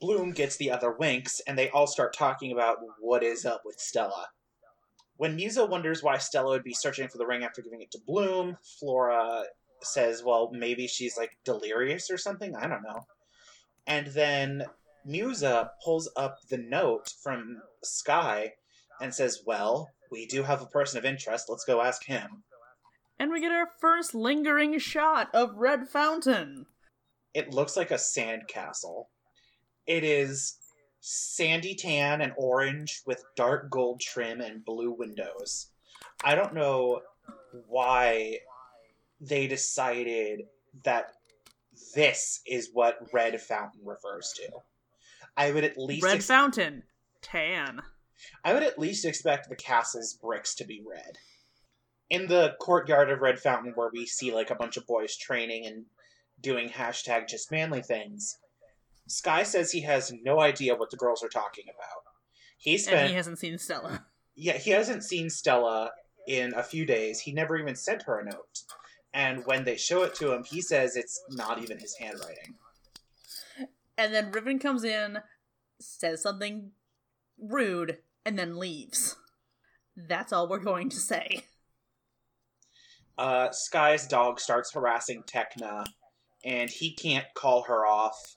[0.00, 3.78] Bloom gets the other Winx, and they all start talking about what is up with
[3.78, 4.26] Stella.
[5.16, 8.00] When Musa wonders why Stella would be searching for the ring after giving it to
[8.06, 9.44] Bloom, Flora
[9.82, 12.54] says, well, maybe she's like delirious or something.
[12.54, 13.06] I don't know.
[13.86, 14.64] And then
[15.04, 18.52] Musa pulls up the note from Sky
[19.00, 21.46] and says, well, we do have a person of interest.
[21.48, 22.44] Let's go ask him.
[23.18, 26.66] And we get our first lingering shot of Red Fountain.
[27.34, 29.08] It looks like a sand castle.
[29.86, 30.56] It is
[31.00, 35.68] sandy tan and orange with dark gold trim and blue windows.
[36.24, 37.00] I don't know
[37.66, 38.38] why
[39.22, 40.42] they decided
[40.84, 41.12] that
[41.94, 44.48] this is what Red Fountain refers to.
[45.36, 46.82] I would at least Red ex- Fountain,
[47.22, 47.80] tan.
[48.44, 51.18] I would at least expect the castle's bricks to be red.
[52.10, 55.66] In the courtyard of Red Fountain, where we see like a bunch of boys training
[55.66, 55.86] and
[56.40, 58.38] doing hashtag just manly things,
[59.06, 62.02] Sky says he has no idea what the girls are talking about.
[62.58, 64.04] He spent, and he hasn't seen Stella.
[64.34, 65.90] Yeah, he hasn't seen Stella
[66.28, 67.20] in a few days.
[67.20, 68.62] He never even sent her a note.
[69.14, 72.54] And when they show it to him, he says it's not even his handwriting.
[73.98, 75.18] And then Riven comes in,
[75.80, 76.70] says something
[77.38, 79.16] rude, and then leaves.
[79.96, 81.44] That's all we're going to say.
[83.18, 85.86] Uh, Sky's dog starts harassing Tecna,
[86.44, 88.34] and he can't call her off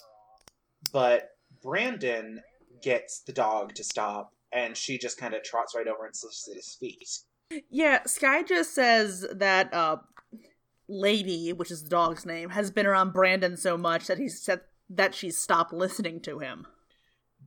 [0.91, 2.41] but Brandon
[2.81, 6.47] gets the dog to stop, and she just kind of trots right over and sits
[6.49, 7.09] at his feet.
[7.69, 9.97] Yeah, Sky just says that uh,
[10.87, 14.61] Lady, which is the dog's name, has been around Brandon so much that he said
[14.89, 16.67] that she's stopped listening to him.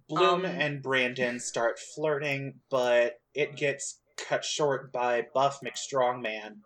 [0.08, 6.58] Bloom um, and Brandon start flirting, but it gets cut short by Buff McStrongman,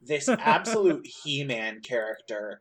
[0.00, 2.60] this absolute He-Man character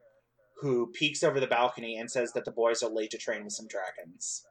[0.61, 3.53] who peeks over the balcony and says that the boys are late to train with
[3.53, 4.45] some dragons.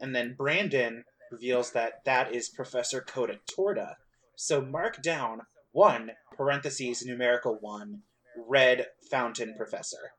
[0.00, 3.94] And then Brandon reveals that that is Professor Koda Torda.
[4.36, 8.02] So mark down one parentheses numerical one
[8.48, 10.12] red fountain professor.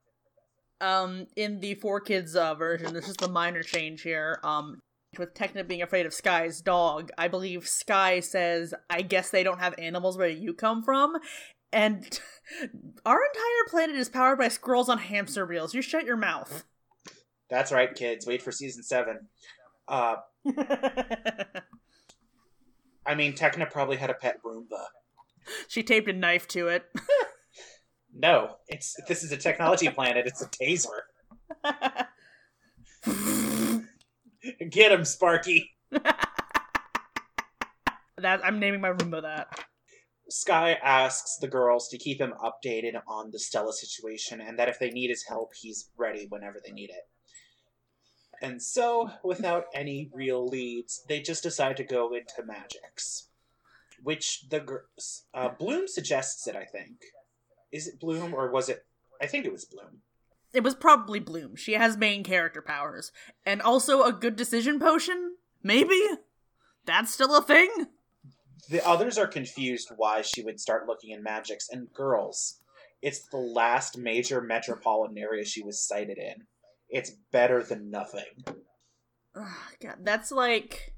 [0.81, 4.39] Um, in the four kids uh, version, this is the minor change here.
[4.43, 4.81] Um,
[5.17, 9.59] with Tecna being afraid of Sky's dog, I believe Sky says, "I guess they don't
[9.59, 11.15] have animals where you come from,"
[11.71, 12.03] and
[13.05, 15.73] our entire planet is powered by squirrels on hamster wheels.
[15.73, 16.65] You shut your mouth.
[17.49, 18.25] That's right, kids.
[18.25, 19.27] Wait for season seven.
[19.87, 20.15] Uh,
[23.05, 24.87] I mean, Tecna probably had a pet Roomba.
[25.67, 26.85] She taped a knife to it.
[28.13, 30.27] no, it's this is a technology planet.
[30.27, 31.03] It's a taser.
[34.69, 35.71] Get him, Sparky.
[38.17, 39.59] that I'm naming my Roomba that.
[40.29, 44.79] Sky asks the girls to keep him updated on the Stella situation and that if
[44.79, 47.07] they need his help, he's ready whenever they need it.
[48.41, 53.27] And so, without any real leads, they just decide to go into Magix.
[54.03, 54.81] Which the
[55.33, 56.97] uh, Bloom suggests it, I think.
[57.71, 58.85] Is it Bloom or was it?
[59.21, 60.01] I think it was Bloom.
[60.53, 61.55] It was probably Bloom.
[61.55, 63.11] She has main character powers.
[63.45, 65.37] And also a good decision potion?
[65.63, 65.99] Maybe?
[66.85, 67.87] That's still a thing?
[68.69, 71.65] The others are confused why she would start looking in Magix.
[71.71, 72.59] And girls,
[73.01, 76.43] it's the last major metropolitan area she was sighted in.
[76.89, 78.45] It's better than nothing.
[79.35, 80.92] Oh, God, that's like.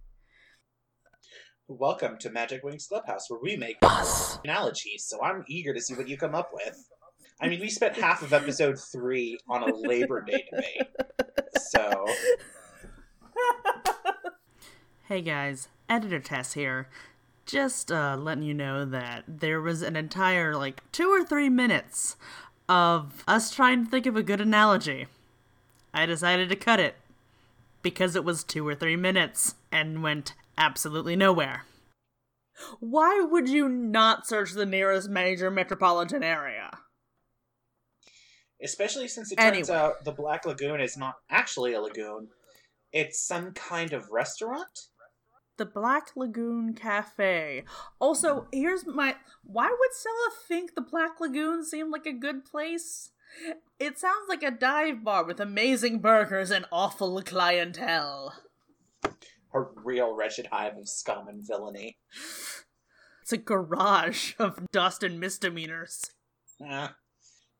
[1.67, 4.37] Welcome to Magic Winx Clubhouse, where we make Buzz.
[4.43, 5.03] analogies.
[5.03, 6.87] So I'm eager to see what you come up with.
[7.41, 10.87] I mean, we spent half of episode three on a Labor Day debate.
[11.57, 12.05] So.
[15.07, 16.89] Hey guys, Editor Tess here
[17.45, 22.15] just uh, letting you know that there was an entire like two or three minutes
[22.67, 25.05] of us trying to think of a good analogy.
[25.93, 26.95] I decided to cut it
[27.83, 31.63] because it was two or three minutes and went absolutely nowhere.
[32.79, 36.71] Why would you not search the nearest major metropolitan area?
[38.63, 42.29] Especially since it turns out the Black Lagoon is not actually a lagoon.
[42.93, 44.69] It's some kind of restaurant?
[45.57, 47.63] the Black Lagoon Cafe.
[47.99, 53.11] Also, here's my why would Stella think the Black Lagoon seemed like a good place?
[53.79, 58.33] It sounds like a dive bar with amazing burgers and awful clientele.
[59.55, 61.97] A real wretched hive of scum and villainy.
[63.21, 66.11] It's a garage of dust and misdemeanors.
[66.59, 66.89] Yeah.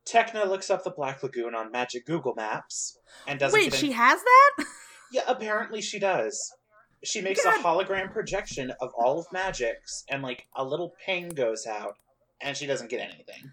[0.08, 3.60] Tecna looks up the Black Lagoon on Magic Google Maps and doesn't.
[3.60, 4.66] Wait, she has that?
[5.12, 6.52] Yeah, apparently she does
[7.06, 7.60] she makes God.
[7.60, 11.96] a hologram projection of all of Magix, and like a little ping goes out,
[12.41, 13.52] and she doesn't get anything.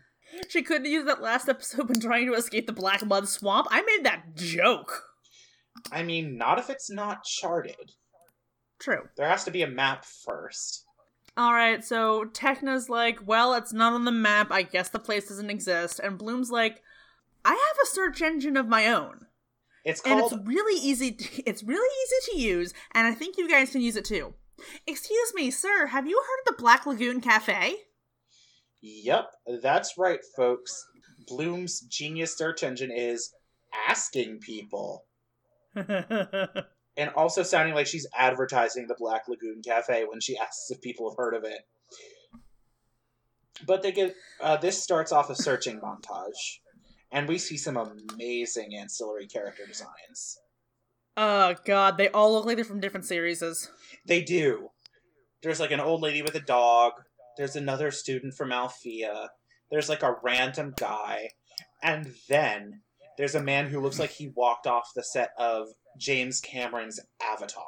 [0.49, 3.69] She couldn't use that last episode when trying to escape the Black Mud Swamp.
[3.71, 5.05] I made that joke.
[5.91, 7.93] I mean, not if it's not charted.
[8.83, 9.09] True.
[9.17, 10.85] There has to be a map first.
[11.37, 14.49] All right, so Tecna's like, well, it's not on the map.
[14.51, 15.99] I guess the place doesn't exist.
[15.99, 16.83] And Bloom's like,
[17.45, 19.27] I have a search engine of my own.
[19.85, 23.37] It's and called it's really easy to, it's really easy to use and i think
[23.37, 24.33] you guys can use it too
[24.87, 27.75] excuse me sir have you heard of the black lagoon cafe
[28.83, 29.31] Yep,
[29.63, 30.85] that's right, folks.
[31.29, 33.33] Bloom's genius search engine is
[33.89, 35.05] asking people.
[36.97, 41.11] And also sounding like she's advertising the Black Lagoon Cafe when she asks if people
[41.11, 41.61] have heard of it.
[43.67, 46.59] But they get uh, this starts off a searching montage,
[47.11, 50.39] and we see some amazing ancillary character designs.
[51.17, 53.43] oh god they all look like they're from different series
[54.07, 54.71] They do.
[55.43, 56.93] There's like an old lady with a dog.
[57.37, 59.31] There's another student from Alfea.
[59.71, 61.31] There's like a random guy.
[61.83, 62.83] And then
[63.19, 65.69] there's a man who looks like he walked off the set of
[65.99, 67.67] James Cameron's Avatar.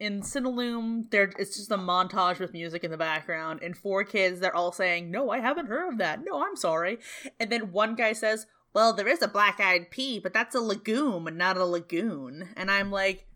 [0.00, 4.40] in Cinelume, there it's just a montage with music in the background, and four kids
[4.40, 6.24] they're all saying, "No, I haven't heard of that.
[6.24, 6.98] No, I'm sorry."
[7.38, 11.28] And then one guy says, "Well, there is a black-eyed pea, but that's a legume,
[11.36, 13.28] not a lagoon." And I'm like,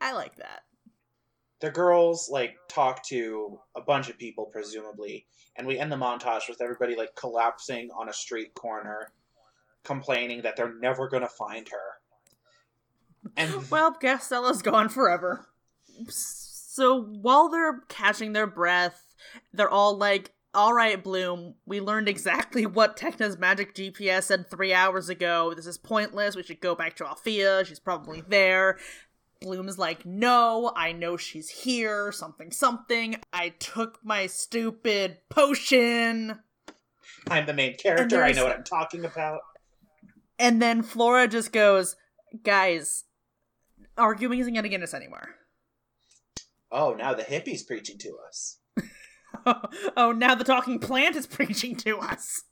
[0.00, 0.64] I like that.
[1.60, 5.26] The girls like talk to a bunch of people, presumably,
[5.56, 9.12] and we end the montage with everybody like collapsing on a street corner,
[9.82, 12.00] complaining that they're never gonna find her.
[13.36, 15.46] And Well, guess Stella's gone forever.
[16.08, 19.14] So while they're catching their breath,
[19.52, 24.72] they're all like, all right, Bloom, we learned exactly what Tecna's magic GPS said three
[24.72, 25.52] hours ago.
[25.54, 26.36] This is pointless.
[26.36, 27.64] We should go back to Alfea.
[27.64, 28.78] She's probably there.
[29.40, 32.10] Bloom's like, no, I know she's here.
[32.12, 33.16] Something, something.
[33.32, 36.38] I took my stupid potion.
[37.28, 38.22] I'm the main character.
[38.22, 39.40] I know what I'm talking about.
[40.38, 41.96] And then Flora just goes,
[42.42, 43.04] guys,
[43.96, 45.36] arguing isn't going to get us anywhere.
[46.70, 48.58] Oh, now the hippie's preaching to us.
[49.96, 52.42] oh, now the talking plant is preaching to us.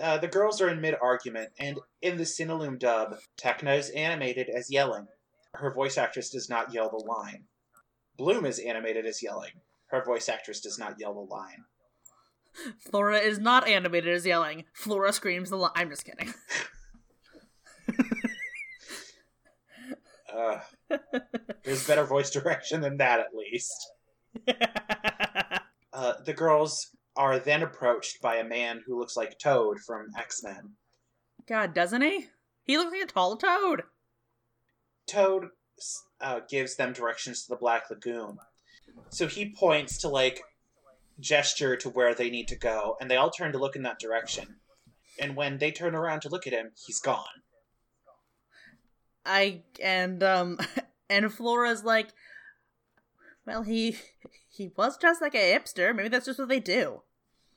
[0.00, 4.48] Uh, the girls are in mid argument, and in the Cinelume dub, Tecna is animated
[4.48, 5.06] as yelling.
[5.54, 7.44] Her voice actress does not yell the line.
[8.16, 9.52] Bloom is animated as yelling.
[9.86, 11.64] Her voice actress does not yell the line.
[12.90, 14.64] Flora is not animated as yelling.
[14.72, 15.72] Flora screams the line.
[15.74, 16.32] I'm just kidding.
[20.34, 20.58] Uh,
[21.64, 23.72] there's better voice direction than that, at least.
[25.94, 30.42] Uh, the girls are then approached by a man who looks like Toad from X
[30.42, 30.70] Men.
[31.46, 32.28] God, doesn't he?
[32.64, 33.82] He looks like a tall toad.
[35.06, 35.48] Toad
[36.20, 38.38] uh, gives them directions to the Black Lagoon.
[39.10, 40.42] So he points to, like,
[41.20, 43.98] gesture to where they need to go, and they all turn to look in that
[43.98, 44.56] direction.
[45.18, 47.41] And when they turn around to look at him, he's gone.
[49.24, 50.58] I and um
[51.10, 52.08] and Flora's like,
[53.46, 53.96] well, he
[54.48, 55.94] he was dressed like a hipster.
[55.94, 57.02] Maybe that's just what they do.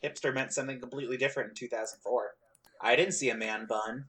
[0.04, 2.36] Hipster meant something completely different in 2004.
[2.82, 4.06] I didn't see a man bun.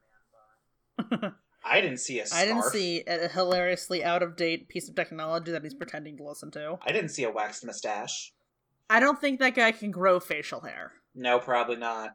[1.64, 2.42] I didn't see a scarf.
[2.42, 6.24] I didn't see a hilariously out of date piece of technology that he's pretending to
[6.24, 6.78] listen to.
[6.86, 8.32] I didn't see a waxed mustache.
[8.88, 10.92] I don't think that guy can grow facial hair.
[11.14, 12.10] No, probably not.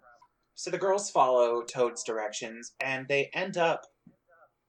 [0.55, 3.85] So the girls follow Toad's directions, and they end up,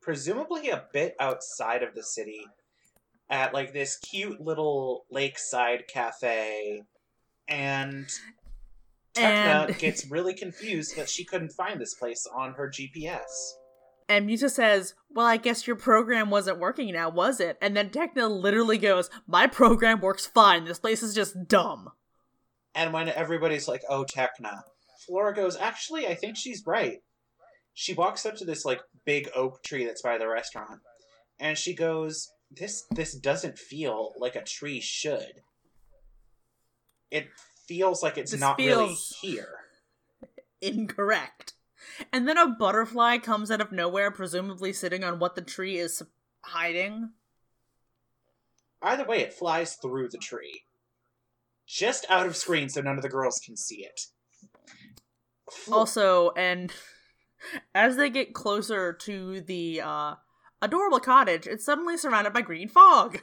[0.03, 2.45] presumably a bit outside of the city,
[3.31, 6.83] at like this cute little lakeside cafe.
[7.49, 8.07] And
[9.15, 13.53] Tecna And gets really confused that she couldn't find this place on her GPS.
[14.09, 17.89] and Musa says, "Well, I guess your program wasn't working now, was it?" And then
[17.91, 20.65] Tecna literally goes, "My program works fine.
[20.65, 21.91] This place is just dumb."
[22.75, 24.63] And when everybody's like, oh, Tecna,
[25.07, 27.03] Flora goes, actually, I think she's right.
[27.75, 30.81] She walks up to this, like, big oak tree that's by the restaurant,
[31.41, 35.43] and she goes, this, this doesn't feel like a tree should.
[37.11, 37.29] It
[37.67, 39.55] feels like it's This not really here.
[40.61, 41.55] Incorrect.
[42.13, 46.03] And then a butterfly comes out of nowhere, presumably sitting on what the tree is
[46.43, 47.11] hiding.
[48.81, 50.63] Either way, it flies through the tree.
[51.67, 54.01] Just out of screen so none of the girls can see it.
[55.71, 56.73] Also, and
[57.75, 60.15] as they get closer to the uh,
[60.61, 63.23] adorable cottage, it's suddenly surrounded by green fog.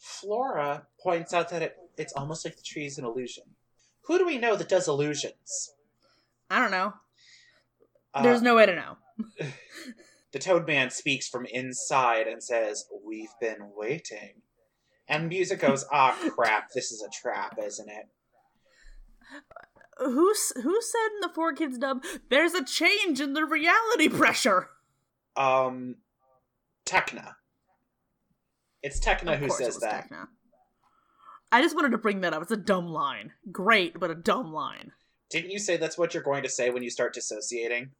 [0.00, 3.44] Flora points out that it, it's almost like the tree is an illusion.
[4.04, 5.74] Who do we know that does illusions?
[6.50, 6.94] I don't know.
[8.12, 8.96] Uh, There's no way to know.
[10.32, 14.42] The Toad Man speaks from inside and says, We've been waiting.
[15.08, 18.08] And Musa goes, Ah, crap, this is a trap, isn't it?
[20.00, 24.70] Who who said in the Four Kids dub, "There's a change in the reality pressure"?
[25.36, 25.96] Um,
[26.86, 27.34] Tecna.
[28.82, 30.08] It's Tecna Of who says that.
[30.08, 30.28] Tecna.
[31.52, 32.42] I just wanted to bring that up.
[32.42, 33.32] It's a dumb line.
[33.52, 34.92] Great, but a dumb line.
[35.30, 37.90] Didn't you say that's what you're going to say when you start dissociating?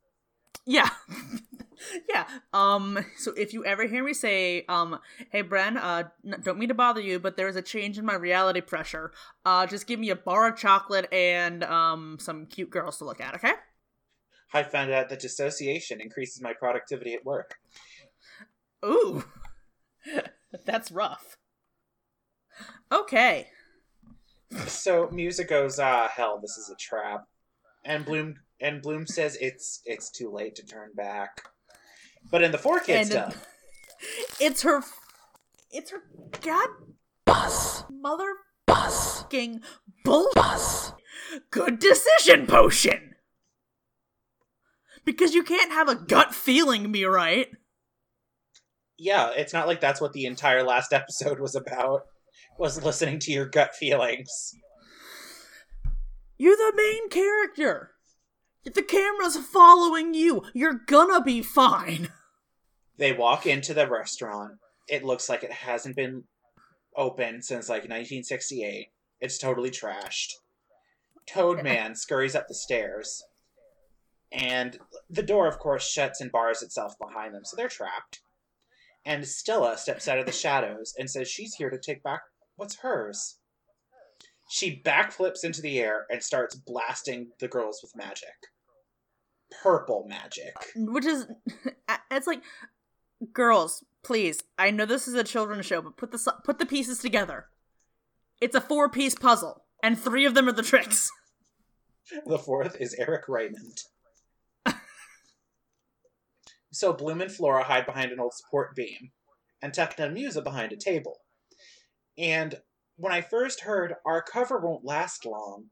[0.67, 0.89] Yeah.
[2.09, 2.26] yeah.
[2.53, 4.99] Um so if you ever hear me say um
[5.31, 8.14] hey Bren, uh n- don't mean to bother you, but there's a change in my
[8.14, 9.12] reality pressure.
[9.45, 13.20] Uh just give me a bar of chocolate and um some cute girls to look
[13.20, 13.53] at, okay?
[14.53, 17.57] I found out that dissociation increases my productivity at work.
[18.85, 19.24] Ooh.
[20.66, 21.37] That's rough.
[22.91, 23.49] Okay.
[24.66, 27.26] So Musa goes, ah, hell, this is a trap.
[27.85, 31.43] And Bloom and Bloom says it's it's too late to turn back.
[32.31, 33.47] But in the four kids stuff,
[34.41, 34.83] It's her
[35.71, 36.03] it's her
[36.43, 36.68] god
[37.27, 38.35] bus mother
[38.66, 39.61] busking
[40.05, 40.93] bull bus
[41.51, 43.14] good decision potion.
[45.05, 47.49] Because you can't have a gut feeling me right.
[48.99, 52.03] yeah, it's not like that's what the entire last episode was about.
[52.59, 54.55] Was listening to your gut feelings.
[56.37, 57.93] You're the main character.
[58.65, 62.13] If the camera's following you, you're gonna be fine.
[62.99, 64.59] They walk into the restaurant.
[64.87, 66.25] It looks like it hasn't been
[66.95, 68.89] open since like 1968.
[69.21, 70.35] It's totally trashed.
[71.27, 73.23] Toad Man scurries up the stairs.
[74.33, 78.21] And the door, of course, shuts and bars itself behind them, so they're trapped.
[79.05, 82.21] And Stella steps out of the shadows and says she's here to take back
[82.57, 83.39] what's hers.
[84.51, 88.35] She backflips into the air and starts blasting the girls with magic.
[89.63, 90.55] Purple magic.
[90.75, 91.29] Which is
[92.11, 92.43] it's like
[93.33, 94.43] girls, please.
[94.59, 97.47] I know this is a children's show, but put the put the pieces together.
[98.41, 101.11] It's a four-piece puzzle, and three of them are the Trix.
[102.27, 103.83] The fourth is Eric Raymond.
[106.73, 109.13] so Bloom and Flora hide behind an old support beam,
[109.63, 111.19] and Tecna and Musa behind a table.
[112.19, 112.57] And
[113.01, 115.67] when I first heard our cover won't last long,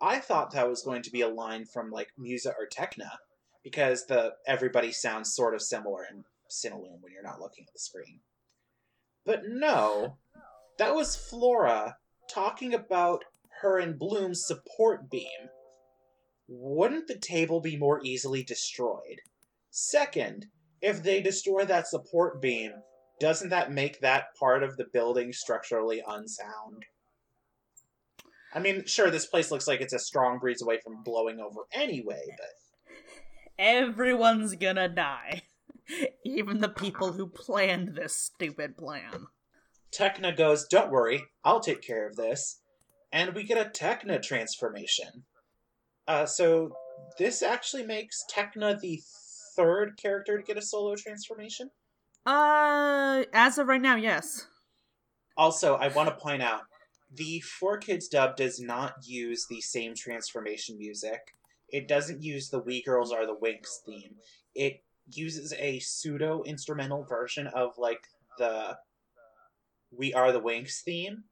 [0.00, 3.10] I thought that was going to be a line from like Musa or Tecna,
[3.62, 7.78] because the everybody sounds sort of similar in Cinelume when you're not looking at the
[7.78, 8.20] screen.
[9.24, 10.18] But no,
[10.78, 11.96] that was Flora
[12.30, 13.24] talking about
[13.62, 15.48] her and Bloom's support beam
[16.46, 19.20] wouldn't the table be more easily destroyed?
[19.70, 20.46] Second,
[20.82, 22.72] if they destroy that support beam,
[23.20, 26.84] doesn't that make that part of the building structurally unsound?
[28.54, 31.62] I mean, sure, this place looks like it's a strong breeze away from blowing over
[31.72, 32.50] anyway, but
[33.58, 35.42] Everyone's gonna die.
[36.24, 39.26] Even the people who planned this stupid plan.
[39.92, 42.60] Tecna goes, Don't worry, I'll take care of this.
[43.12, 45.24] And we get a Tecna transformation.
[46.08, 46.72] Uh, so
[47.16, 49.00] this actually makes Tecna the
[49.54, 51.70] third character to get a solo transformation.
[52.26, 54.46] Uh, as of right now, yes.
[55.36, 56.62] Also, I want to point out
[57.12, 61.34] the Four Kids dub does not use the same transformation music.
[61.68, 64.14] It doesn't use the We Girls Are the Winx theme.
[64.54, 68.06] It uses a pseudo instrumental version of like
[68.38, 68.78] the
[69.90, 71.24] We Are the Winx theme.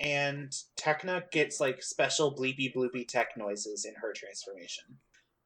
[0.00, 4.84] And Tecna gets like special bleepy bloopy tech noises in her transformation.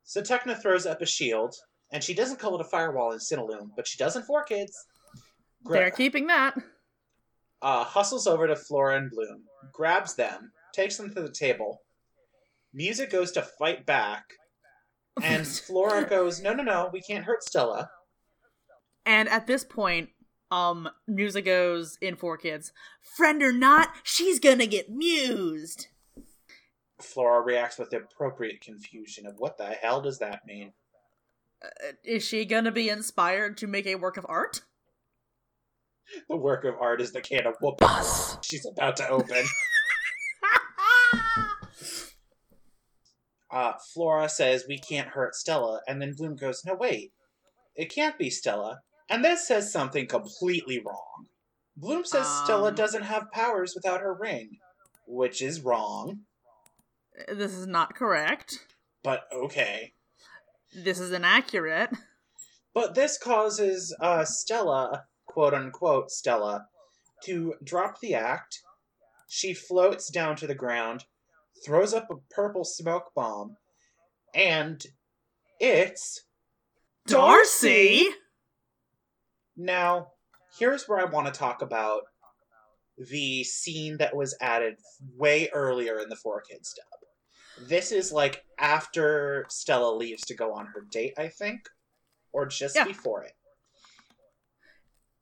[0.05, 1.57] So Tecna throws up a shield,
[1.93, 4.73] and she doesn't call it a firewall in Cinelume, but she does in Four Kids.
[5.65, 6.55] Gra- They're keeping that.
[7.63, 11.83] uh, hustles over to Flora and Bloom, grabs them, takes them to the table.
[12.75, 14.25] Musa goes to fight back,
[15.23, 17.91] and Flora goes, "No, no, no, we can't hurt Stella."
[19.05, 20.09] And at this point,
[20.51, 22.73] um, Musa goes in for kids.
[23.17, 25.89] Friend or not, she's gonna get mused.
[27.01, 30.73] Flora reacts with appropriate confusion of what the hell does that mean?
[31.65, 34.63] Uh, is she gonna be inspired to make a work of art?
[36.29, 37.79] The work of art is the can of whoop
[38.43, 39.45] she's about to open.
[43.51, 47.13] Uh, Flora says we can't hurt Stella, and then Bloom goes, "No, wait,
[47.77, 51.27] it can't be Stella." And this says something completely wrong.
[51.77, 52.75] Bloom says Stella Um.
[52.75, 54.59] doesn't have powers without her ring,
[55.07, 56.21] which is wrong.
[57.29, 58.67] this is not correct.
[59.03, 59.93] But okay.
[60.75, 61.91] This is inaccurate.
[62.75, 66.67] But this causes uh, Stella, quote unquote Stella,
[67.25, 68.61] to drop the act.
[69.29, 71.05] She floats down to the ground,
[71.65, 73.57] throws up a purple smoke bomb,
[74.35, 74.85] and
[75.61, 76.25] it's
[77.07, 78.09] Darcy.
[79.57, 80.09] Now,
[80.59, 82.03] here's where I want to talk about
[82.97, 84.77] the scene that was added
[85.17, 86.92] way earlier in the Four Kids dub.
[87.69, 91.69] This is like after Stella leaves to go on her date, I think,
[92.33, 92.85] or just Yeah.
[92.85, 93.35] before it.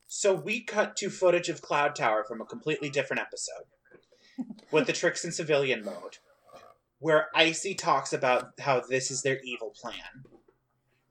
[0.06, 3.66] So we cut to footage of Cloud Tower from a completely different episode
[4.72, 6.18] with the Trix in civilian mode,
[6.98, 10.24] where Icy talks about how this is their evil plan.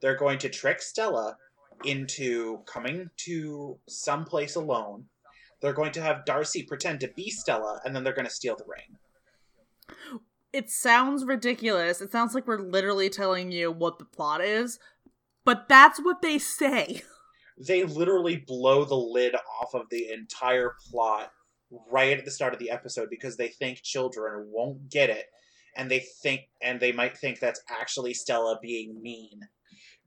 [0.02, 1.38] They're going to trick Stella
[1.84, 5.06] into coming to some place alone.
[5.62, 8.56] They're going to have Darcy pretend to be Stella, and then they're going to steal
[8.56, 8.98] the ring.
[10.52, 12.02] It sounds ridiculous.
[12.02, 14.80] It sounds like we're literally telling you what the plot is,
[15.46, 17.04] but that's what they say.
[17.62, 21.34] They literally blow the lid off of the entire plot
[21.92, 25.26] right at the start of the episode because they think children won't get it
[25.76, 29.42] and they think and they might think that's actually Stella being mean.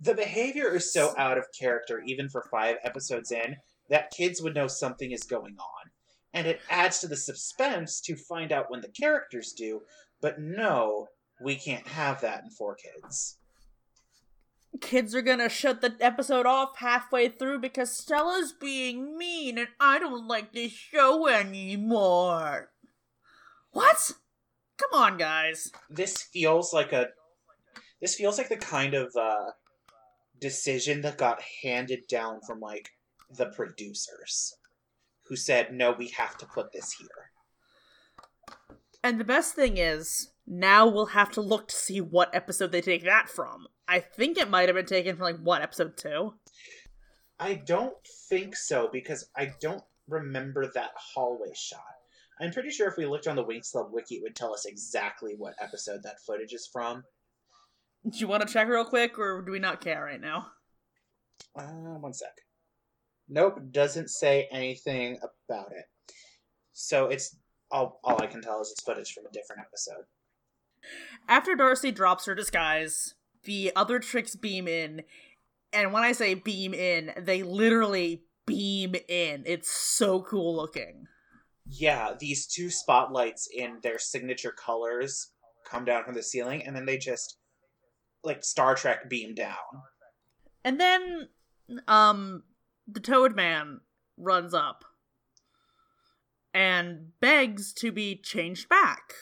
[0.01, 3.57] The behavior is so out of character even for 5 episodes in
[3.91, 5.91] that kids would know something is going on.
[6.35, 9.83] And it adds to the suspense to find out when the characters do,
[10.23, 11.09] but no,
[11.43, 13.35] we can't have that in 4Kids
[14.81, 19.99] kids are gonna shut the episode off halfway through because Stella's being mean and I
[19.99, 22.71] don't like this show anymore.
[23.73, 24.13] What?
[24.77, 25.71] Come on, guys.
[25.89, 27.09] This feels like a.
[28.01, 29.53] This feels like the kind of uh,
[30.41, 32.91] decision that got handed down from like
[33.31, 34.55] the producers,
[35.29, 37.32] who said, "No, we have to put this here."
[39.05, 42.81] And the best thing is, now we'll have to look to see what episode they
[42.81, 43.67] take that from.
[43.89, 46.35] I think it might have been taken from like what episode two.
[47.39, 47.97] I don't
[48.29, 51.81] think so because I don't remember that hallway shot.
[52.41, 54.65] I'm pretty sure if we looked on the Winx Club wiki, it would tell us
[54.65, 57.05] exactly what episode that footage is from.
[58.09, 60.49] Do you want to check real quick, or do we not care right now?
[61.57, 62.33] Uh, one sec.
[63.29, 65.85] Nope, doesn't say anything about it.
[66.73, 67.37] So it's
[67.73, 70.05] all, all I can tell is it's footage from a different episode.
[71.29, 73.15] After Darcy drops her disguise,
[73.45, 75.03] the other Trix beam in,
[75.73, 79.45] and when I say beam in, they literally beam in.
[79.47, 81.07] It's so cool looking.
[81.67, 85.31] Yeah, these two spotlights in their signature colors
[85.65, 87.39] come down from the ceiling, and then they just
[88.25, 89.57] like Star Trek beam down.
[90.65, 91.29] And then,
[91.89, 92.43] um,
[92.87, 93.81] the Toad Man
[94.17, 94.85] runs up
[96.55, 99.15] and begs to be changed back.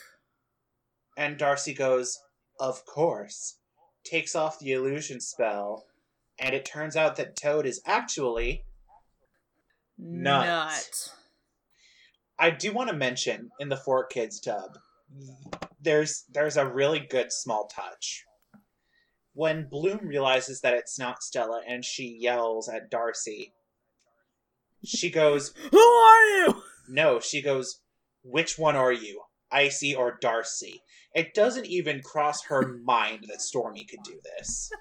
[1.17, 2.19] And Darcy goes,
[2.59, 3.57] Of course.
[4.03, 5.85] Takes off the illusion spell,
[6.39, 8.65] and it turns out that Toad is actually.
[10.01, 10.45] Knut.
[10.45, 11.09] Knut.
[12.39, 14.79] I do want to mention in the 4Kids dub,
[15.79, 18.25] there's there's a really good small touch.
[19.33, 23.53] When Bloom realizes that it's not Stella and she yells at Darcy,
[24.83, 26.63] she goes, Who are you?
[26.87, 27.81] No, she goes,
[28.23, 29.21] Which one are you?
[29.51, 30.81] Icy or Darcy?
[31.13, 34.71] It doesn't even cross her mind that Stormy could do this.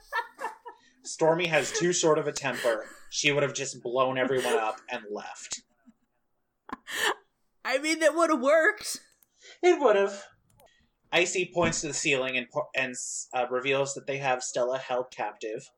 [1.05, 2.87] Stormy has too short of a temper.
[3.11, 5.63] She would have just blown everyone up and left.
[7.65, 8.99] I mean, that would have worked.
[9.63, 10.25] It would have.
[11.13, 12.47] Icy points to the ceiling and
[12.77, 12.95] and
[13.35, 15.69] uh, reveals that they have Stella held captive.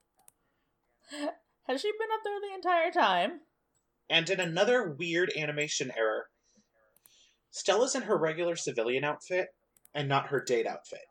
[1.67, 3.41] Has she been up there the entire time?
[4.13, 6.27] And in another weird animation error,
[7.51, 9.55] Stella's in her regular civilian outfit
[9.95, 11.07] and not her date outfit.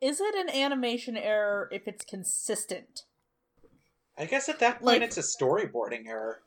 [0.00, 3.02] Is it an animation error if it's consistent?
[4.16, 5.02] I guess at that point like...
[5.02, 6.40] it's a storyboarding error.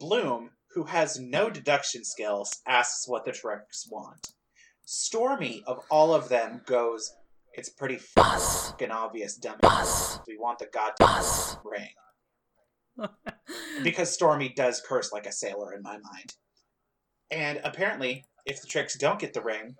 [0.00, 4.32] Bloom, who has no deduction skills, asks what the Trix want.
[4.84, 7.12] Stormy, of all of them, goes,
[7.52, 9.60] It's pretty fucking obvious, dummy.
[10.26, 11.94] We want the goddamn ring.
[13.82, 16.34] Because Stormy does curse like a sailor in my mind.
[17.30, 19.76] And apparently, if the Trix don't get the ring,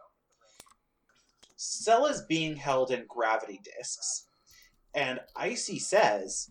[1.56, 4.26] Stella's being held in gravity discs.
[4.94, 6.50] And Icy says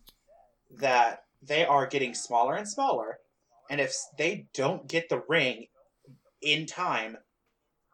[0.80, 3.20] that they are getting smaller and smaller,
[3.70, 5.68] and if they don't get the ring
[6.42, 7.18] in time,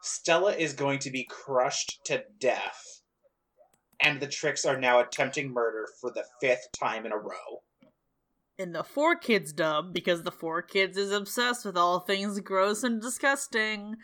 [0.02, 3.02] Stella is going to be crushed to death.
[4.02, 7.62] And the Trix are now attempting murder for the fifth time in a row
[8.58, 13.98] in the 4Kids dub because the 4Kids is obsessed with all things gross and disgusting.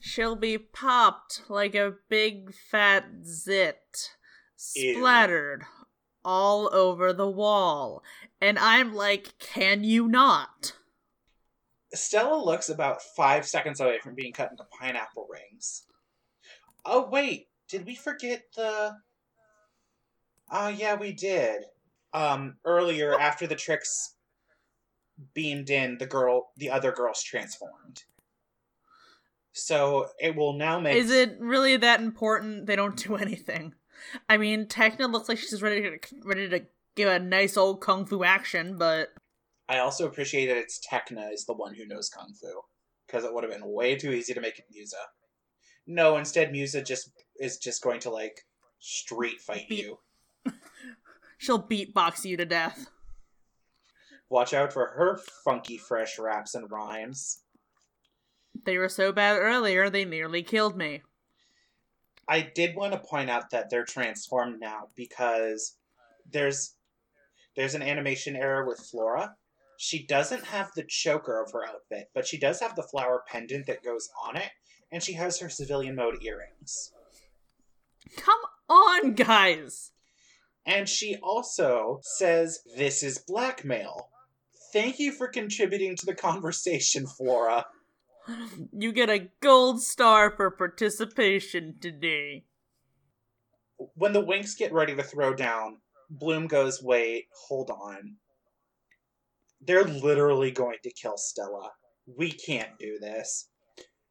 [0.00, 4.10] She'll be popped like a big fat zit,
[4.56, 5.86] splattered Ew.
[6.24, 8.02] all over the wall.
[8.40, 10.74] And I'm like, can you not?
[11.94, 15.84] Stella looks about five seconds away from being cut into pineapple rings.
[16.84, 18.96] Oh, wait, did we forget the.
[20.50, 21.64] Oh, yeah, we did
[22.12, 24.14] um, earlier after the Trix
[25.34, 28.04] beamed in, the girl, the other girls transformed.
[29.52, 30.96] So it will now make.
[30.96, 32.66] Is it really that important?
[32.66, 33.74] They don't do anything.
[34.28, 36.62] I mean, Tecna looks like she's ready to ready to
[36.94, 39.08] give a nice old kung fu action, but
[39.68, 42.62] I also appreciate that it's Tecna is the one who knows kung fu
[43.06, 44.96] because it would have been way too easy to make it Musa.
[45.86, 48.40] No, instead Musa just is just going to like
[48.80, 49.98] street fight Beat- you.
[51.42, 52.86] She'll beatbox you to death.
[54.30, 57.42] Watch out for her funky fresh raps and rhymes.
[58.64, 61.02] They were so bad earlier, they nearly killed me.
[62.28, 65.76] I did want to point out that they're transformed now because
[66.30, 66.76] there's
[67.56, 69.34] there's an animation error with Flora.
[69.76, 73.66] She doesn't have the choker of her outfit, but she does have the flower pendant
[73.66, 74.50] that goes on it,
[74.92, 76.92] and she has her civilian mode earrings.
[78.16, 78.38] Come
[78.68, 79.91] on, guys!
[80.64, 84.08] And she also says, This is blackmail.
[84.72, 87.66] Thank you for contributing to the conversation, Flora.
[88.72, 92.44] You get a gold star for participation today.
[93.94, 98.16] When the Winx get ready to throw down, Bloom goes, Wait, hold on.
[99.60, 101.70] They're literally going to kill Stella.
[102.06, 103.48] We can't do this.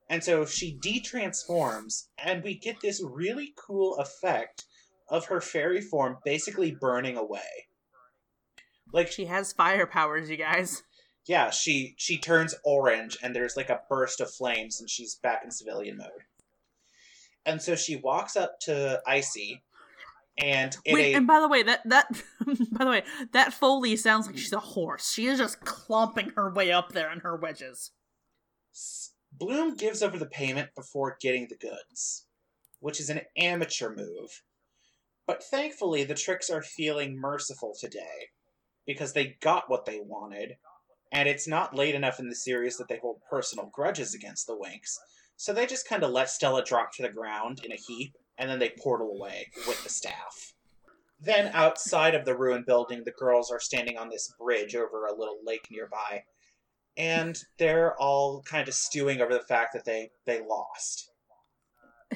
[0.09, 4.65] And so she de-transforms, and we get this really cool effect
[5.11, 7.67] of her fairy form basically burning away.
[8.91, 10.83] Like She has fire powers, you guys.
[11.27, 15.41] yeah, she she turns orange and there's like a burst of flames and she's back
[15.43, 16.25] in civilian mode.
[17.45, 19.61] And so she walks up to Icy
[20.37, 22.07] and in Wait, a and by the way, that that
[22.71, 23.03] by the way,
[23.33, 25.11] that Foley sounds like she's a horse.
[25.11, 27.91] She is just clomping her way up there in her wedges.
[29.33, 32.25] Bloom gives over the payment before getting the goods,
[32.79, 34.41] which is an amateur move.
[35.27, 38.29] But thankfully the Trix are feeling merciful today
[38.85, 40.57] because they got what they wanted,
[41.11, 44.55] and it's not late enough in the series that they hold personal grudges against the
[44.57, 44.97] Winx.
[45.37, 48.49] So they just kind of let Stella drop to the ground in a heap, and
[48.49, 50.53] then they portal away with the staff.
[51.19, 55.15] Then, outside of the ruined building, the girls are standing on this bridge over a
[55.15, 56.23] little lake nearby,
[56.97, 61.10] and they're all kind of stewing over the fact that they, they lost.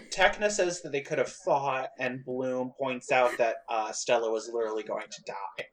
[0.10, 4.50] Tecna says that they could have fought, and Bloom points out that uh, Stella was
[4.52, 5.66] literally going to die.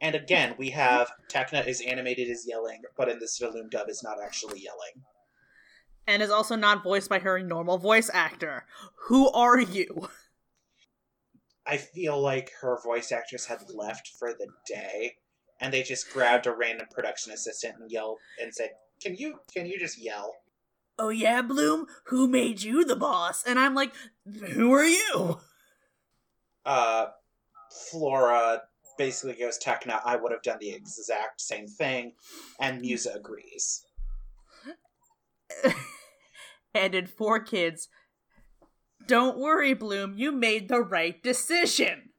[0.00, 4.02] And again, we have Tecna is animated as yelling, but in the Cinelume dub is
[4.02, 5.04] not actually yelling.
[6.06, 8.64] And is also not voiced by her normal voice actor.
[9.08, 10.08] Who are you?
[11.66, 15.16] I feel like her voice actress had left for the day,
[15.60, 18.70] and they just grabbed a random production assistant and yelled and said,
[19.02, 20.34] "Can you can you just yell?"
[20.98, 23.44] Oh yeah, Bloom, who made you the boss?
[23.44, 23.92] And I'm like,
[24.52, 25.38] who are you?
[26.64, 27.06] Uh,
[27.90, 28.62] Flora
[28.98, 32.14] basically goes, "Tecna, I would have done the exact same thing,"
[32.60, 33.84] and Musa agrees.
[36.74, 37.88] and in four kids,
[39.06, 42.10] don't worry, Bloom, you made the right decision.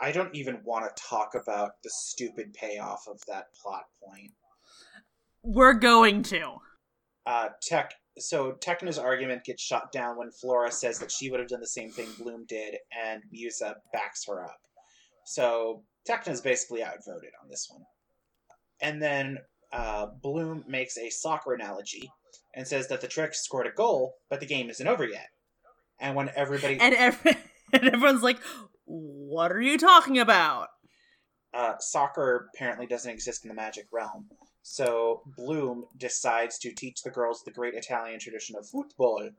[0.00, 4.32] I don't even want to talk about the stupid payoff of that plot point.
[5.42, 6.58] We're going to.
[7.28, 7.92] Uh, Tech.
[8.18, 11.66] So Tecna's argument gets shot down when Flora says that she would have done the
[11.68, 12.76] same thing Bloom did,
[13.06, 14.56] and Musa backs her up.
[15.26, 17.82] So Tecna's basically outvoted on this one.
[18.80, 19.38] And then
[19.72, 22.10] uh, Bloom makes a soccer analogy
[22.54, 25.28] and says that the trick scored a goal, but the game isn't over yet.
[26.00, 27.36] And when everybody, And, every-
[27.74, 28.38] and everyone's like,
[28.86, 30.68] what are you talking about?
[31.54, 34.26] uh, soccer apparently doesn't exist in the magic realm.
[34.70, 39.30] So Bloom decides to teach the girls the great Italian tradition of football.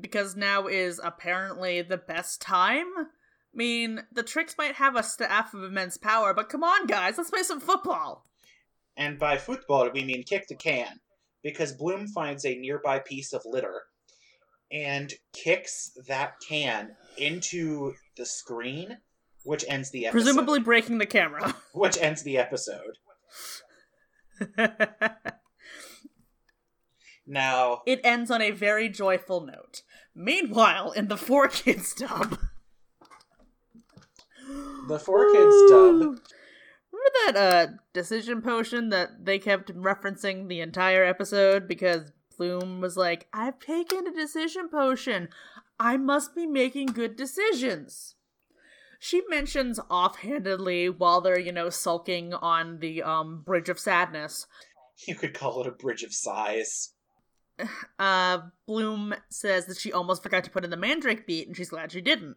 [0.00, 2.86] Because now is apparently the best time?
[2.98, 3.06] I
[3.54, 7.30] mean, the Trix might have a staff of immense power, but come on, guys, let's
[7.30, 8.26] play some football.
[8.96, 10.98] And by football, we mean kick the can,
[11.44, 13.82] because Bloom finds a nearby piece of litter
[14.72, 18.98] and kicks that can into the screen,
[19.44, 20.24] which ends the episode.
[20.24, 21.54] Presumably breaking the camera.
[21.74, 22.98] which ends the episode.
[27.26, 29.82] Now, it ends on a very joyful note.
[30.14, 32.38] Meanwhile, in the Four Kids dub.
[34.88, 36.18] the Four Kids dub.
[36.92, 42.96] Remember that uh decision potion that they kept referencing the entire episode because Bloom was
[42.96, 45.28] like, "I've taken a decision potion.
[45.78, 48.16] I must be making good decisions."
[49.04, 54.46] She mentions offhandedly while they're, you know, sulking on the um bridge of sadness.
[55.08, 56.92] You could call it a bridge of sighs.
[57.98, 61.70] Uh Bloom says that she almost forgot to put in the Mandrake beat and she's
[61.70, 62.36] glad she didn't.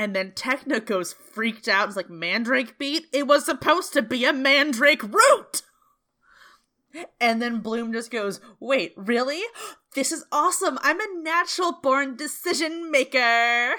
[0.00, 3.06] And then Tecna goes freaked out It's like, Mandrake beat?
[3.12, 5.62] It was supposed to be a Mandrake root!
[7.20, 9.42] And then Bloom just goes, Wait, really?
[9.94, 10.76] This is awesome!
[10.82, 13.76] I'm a natural born decision maker!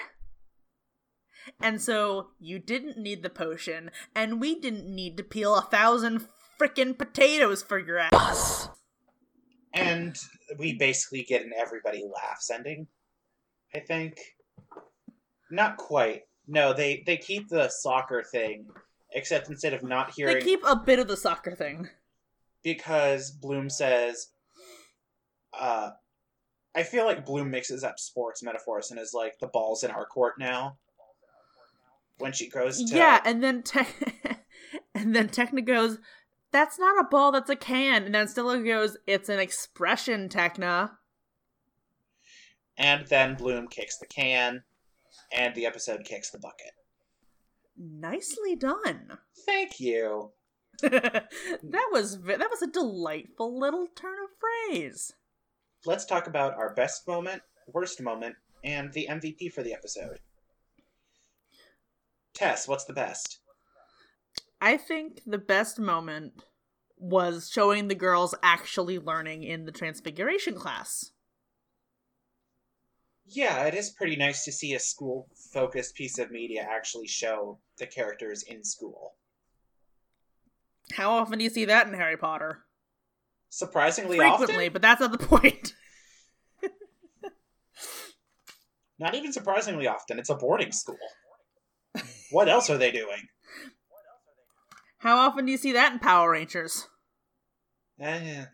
[1.61, 6.27] And so you didn't need the potion, and we didn't need to peel a thousand
[6.59, 8.69] frickin' potatoes for your ass.
[9.73, 10.17] And
[10.59, 12.87] we basically get an everybody laughs ending.
[13.73, 14.19] I think.
[15.49, 16.23] Not quite.
[16.47, 18.67] No, they they keep the soccer thing,
[19.13, 21.89] except instead of not hearing They keep a bit of the soccer thing.
[22.63, 24.27] because Bloom says,
[25.57, 25.91] uh,
[26.75, 30.05] I feel like Bloom mixes up sports metaphors and is like the ball's in our
[30.05, 30.77] court now.
[32.21, 33.81] When she goes to Yeah, and then te-
[34.95, 35.97] and then Tecna goes,
[36.51, 40.91] "That's not a ball, that's a can." And then Stella goes, "It's an expression, Tecna."
[42.81, 44.63] and then Bloom kicks the can,
[45.31, 46.71] and the episode kicks the bucket.
[47.77, 49.17] Nicely done.
[49.45, 50.31] Thank you.
[50.81, 55.13] that was that was a delightful little turn of phrase.
[55.85, 60.19] Let's talk about our best moment, worst moment, and the MVP for the episode.
[62.41, 63.37] Tess, what's the best?
[64.59, 66.33] I think the best moment
[66.97, 71.11] was showing the girls actually learning in the transfiguration class.
[73.27, 77.59] Yeah, it is pretty nice to see a school focused piece of media actually show
[77.77, 79.13] the characters in school.
[80.93, 82.63] How often do you see that in Harry Potter?
[83.49, 84.73] Surprisingly Frequently, often?
[84.73, 85.75] but that's not the point.
[88.97, 90.17] Not even surprisingly often.
[90.17, 90.97] It's a boarding school.
[92.31, 93.27] What else are they doing?
[94.99, 96.87] How often do you see that in Power Rangers?
[97.99, 98.45] Eh,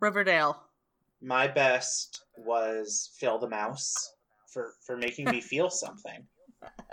[0.00, 0.62] Riverdale.
[1.20, 3.94] my best was Phil the Mouse
[4.52, 6.26] for, for making me feel something.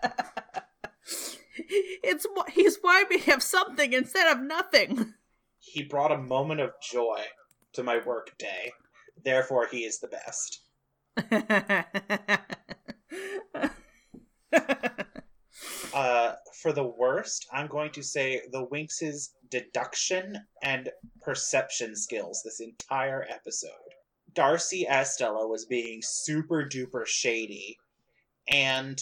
[2.03, 5.13] it's he's why we have something instead of nothing.
[5.59, 7.21] He brought a moment of joy
[7.73, 8.71] to my work day.
[9.23, 10.61] Therefore, he is the best.
[15.93, 20.89] Uh, for the worst, I'm going to say the Winx's deduction and
[21.21, 23.71] perception skills this entire episode.
[24.33, 27.77] Darcy as Stella was being super duper shady,
[28.49, 29.01] and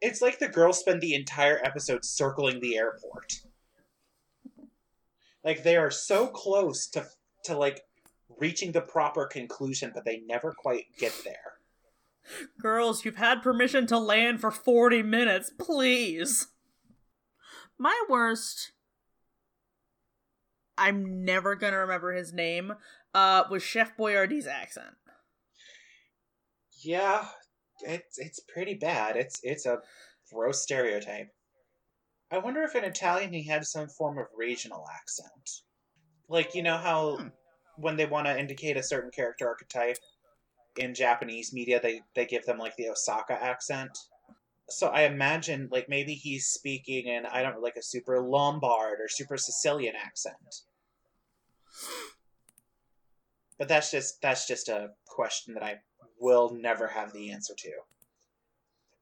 [0.00, 3.42] it's like the girls spend the entire episode circling the airport.
[5.44, 7.06] Like they are so close to
[7.44, 7.82] to like
[8.38, 11.59] reaching the proper conclusion, but they never quite get there.
[12.60, 16.48] Girls, you've had permission to land for 40 minutes, please.
[17.78, 18.72] My worst
[20.76, 22.72] I'm never gonna remember his name,
[23.12, 24.94] uh, was Chef Boyardee's accent.
[26.82, 27.26] Yeah,
[27.82, 29.16] it's it's pretty bad.
[29.16, 29.80] It's it's a
[30.32, 31.28] gross stereotype.
[32.30, 35.50] I wonder if in Italian he had some form of regional accent.
[36.28, 37.28] Like you know how Hmm.
[37.76, 39.98] when they want to indicate a certain character archetype
[40.76, 43.98] in Japanese media they they give them like the Osaka accent.
[44.68, 49.00] So I imagine like maybe he's speaking in I don't know like a super Lombard
[49.00, 50.64] or super Sicilian accent.
[53.58, 55.80] But that's just that's just a question that I
[56.20, 57.72] will never have the answer to.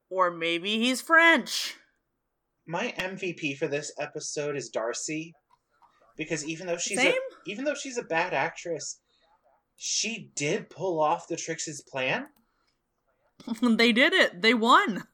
[0.09, 1.75] Or maybe he's French.
[2.65, 5.33] My MVP for this episode is Darcy,
[6.17, 7.13] because even though she's Same?
[7.13, 8.99] a, even though she's a bad actress,
[9.81, 12.27] she did pull off the Trix's plan.
[13.61, 14.41] they did it.
[14.41, 15.05] They won.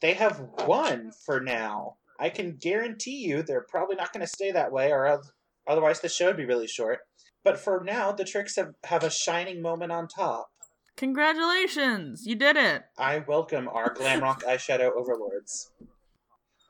[0.00, 1.96] They have won for now.
[2.18, 5.20] I can guarantee you they're probably not going to stay that way, or
[5.68, 7.00] otherwise the show would be really short.
[7.44, 10.48] But for now, the Trix have, have a shining moment on top.
[10.96, 12.26] Congratulations.
[12.26, 12.84] You did it.
[12.96, 15.72] I welcome our glam rock eyeshadow overlords.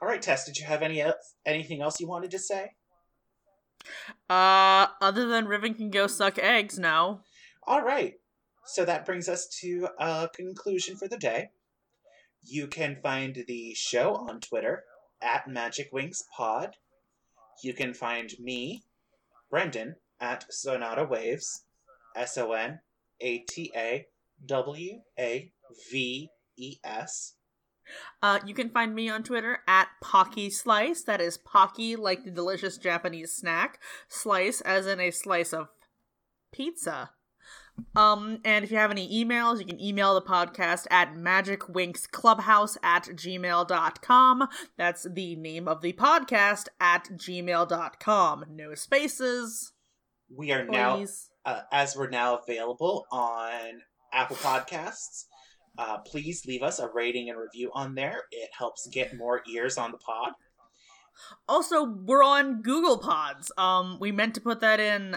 [0.03, 1.01] All right, Tess, did you have any
[1.47, 2.72] anything else you wanted to say?
[4.28, 7.20] Uh, other than Riven can go suck eggs now.
[7.67, 8.14] All right.
[8.64, 11.51] So that brings us to a conclusion for the day.
[12.43, 14.85] You can find the show on Twitter
[15.21, 16.77] at Magic Winx Pod.
[17.62, 18.85] You can find me,
[19.51, 21.64] Brendan, at Sonata Waves,
[22.14, 22.81] S O N
[23.21, 24.07] A T A
[24.45, 25.51] W A
[25.91, 27.35] V E S.
[28.23, 31.03] Uh, you can find me on Twitter at Pocky Slice.
[31.03, 33.81] That is Pocky, like the delicious Japanese snack.
[34.09, 35.69] Slice, as in a slice of
[36.53, 37.11] pizza.
[37.95, 43.05] Um, and if you have any emails, you can email the podcast at magicwinxclubhouse at
[43.05, 44.49] gmail.com.
[44.77, 48.45] That's the name of the podcast at gmail.com.
[48.51, 49.72] No spaces.
[50.35, 51.05] We are now
[51.45, 55.24] uh, as we're now available on Apple Podcasts.
[55.79, 58.22] Uh, please leave us a rating and review on there.
[58.31, 60.33] It helps get more ears on the pod.
[61.49, 63.53] Also, we're on Google Pods.
[63.57, 65.16] Um, we meant to put that in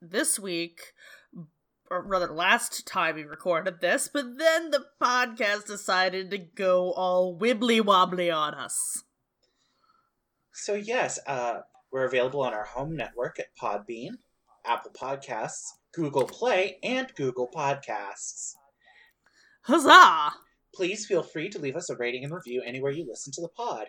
[0.00, 0.80] this week,
[1.90, 7.38] or rather last time we recorded this, but then the podcast decided to go all
[7.38, 9.04] wibbly wobbly on us.
[10.52, 11.60] So yes, uh,
[11.92, 14.18] we're available on our home network at Podbean,
[14.66, 15.64] Apple Podcasts,
[15.94, 18.54] Google Play, and Google Podcasts.
[19.62, 20.32] Huzzah!
[20.74, 23.48] Please feel free to leave us a rating and review anywhere you listen to the
[23.48, 23.86] pod.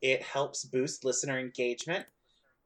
[0.00, 2.06] It helps boost listener engagement,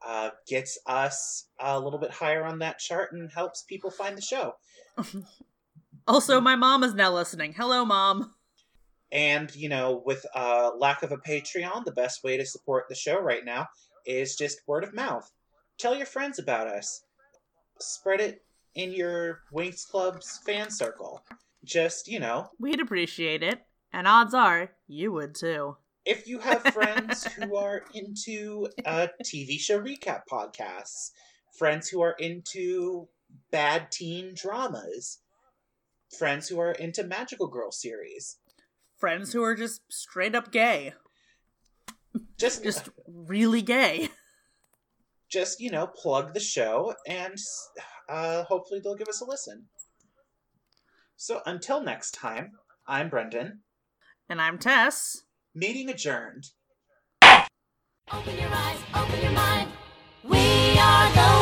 [0.07, 4.23] uh, gets us a little bit higher on that chart, and helps people find the
[4.23, 4.55] show.
[6.09, 7.55] Also, my mom is now listening.
[7.57, 8.35] Hello, mom.
[9.13, 12.95] And, you know, with uh, lack of a Patreon, the best way to support the
[12.95, 13.69] show right now
[14.07, 15.31] is just word of mouth.
[15.79, 17.05] Tell your friends about us.
[17.79, 18.43] Spread it
[18.75, 21.23] in your Winx Club's fan circle.
[21.65, 23.61] Just, you know, We'd appreciate it,
[23.93, 25.77] and odds are you would too.
[26.05, 31.11] If you have friends who are into uh, TV show recap podcasts,
[31.57, 33.09] friends who are into
[33.51, 35.21] bad teen dramas,
[36.19, 38.39] friends who are into Magical Girl series,
[38.99, 40.95] Friends who are just straight up gay.
[42.39, 44.09] just Just really gay.
[45.29, 47.37] just you know plug the show and
[48.09, 49.65] uh, hopefully they'll give us a listen
[51.17, 52.53] so until next time
[52.87, 53.61] i'm brendan
[54.29, 55.23] And I'm Tess.
[55.55, 56.47] Meeting adjourned
[58.13, 59.71] Open your eyes, open your mind.
[60.23, 61.42] We are the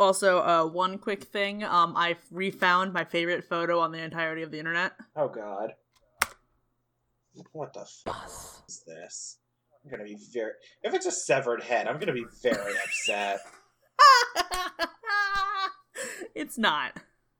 [0.00, 1.62] also, uh, one quick thing.
[1.62, 4.92] Um, I refound my favorite photo on the entirety of the internet.
[5.16, 5.74] oh god
[7.52, 9.38] what the f- is this
[9.84, 10.50] i'm gonna be very
[10.82, 13.40] if it's a severed head i'm gonna be very upset
[16.34, 16.92] it's not.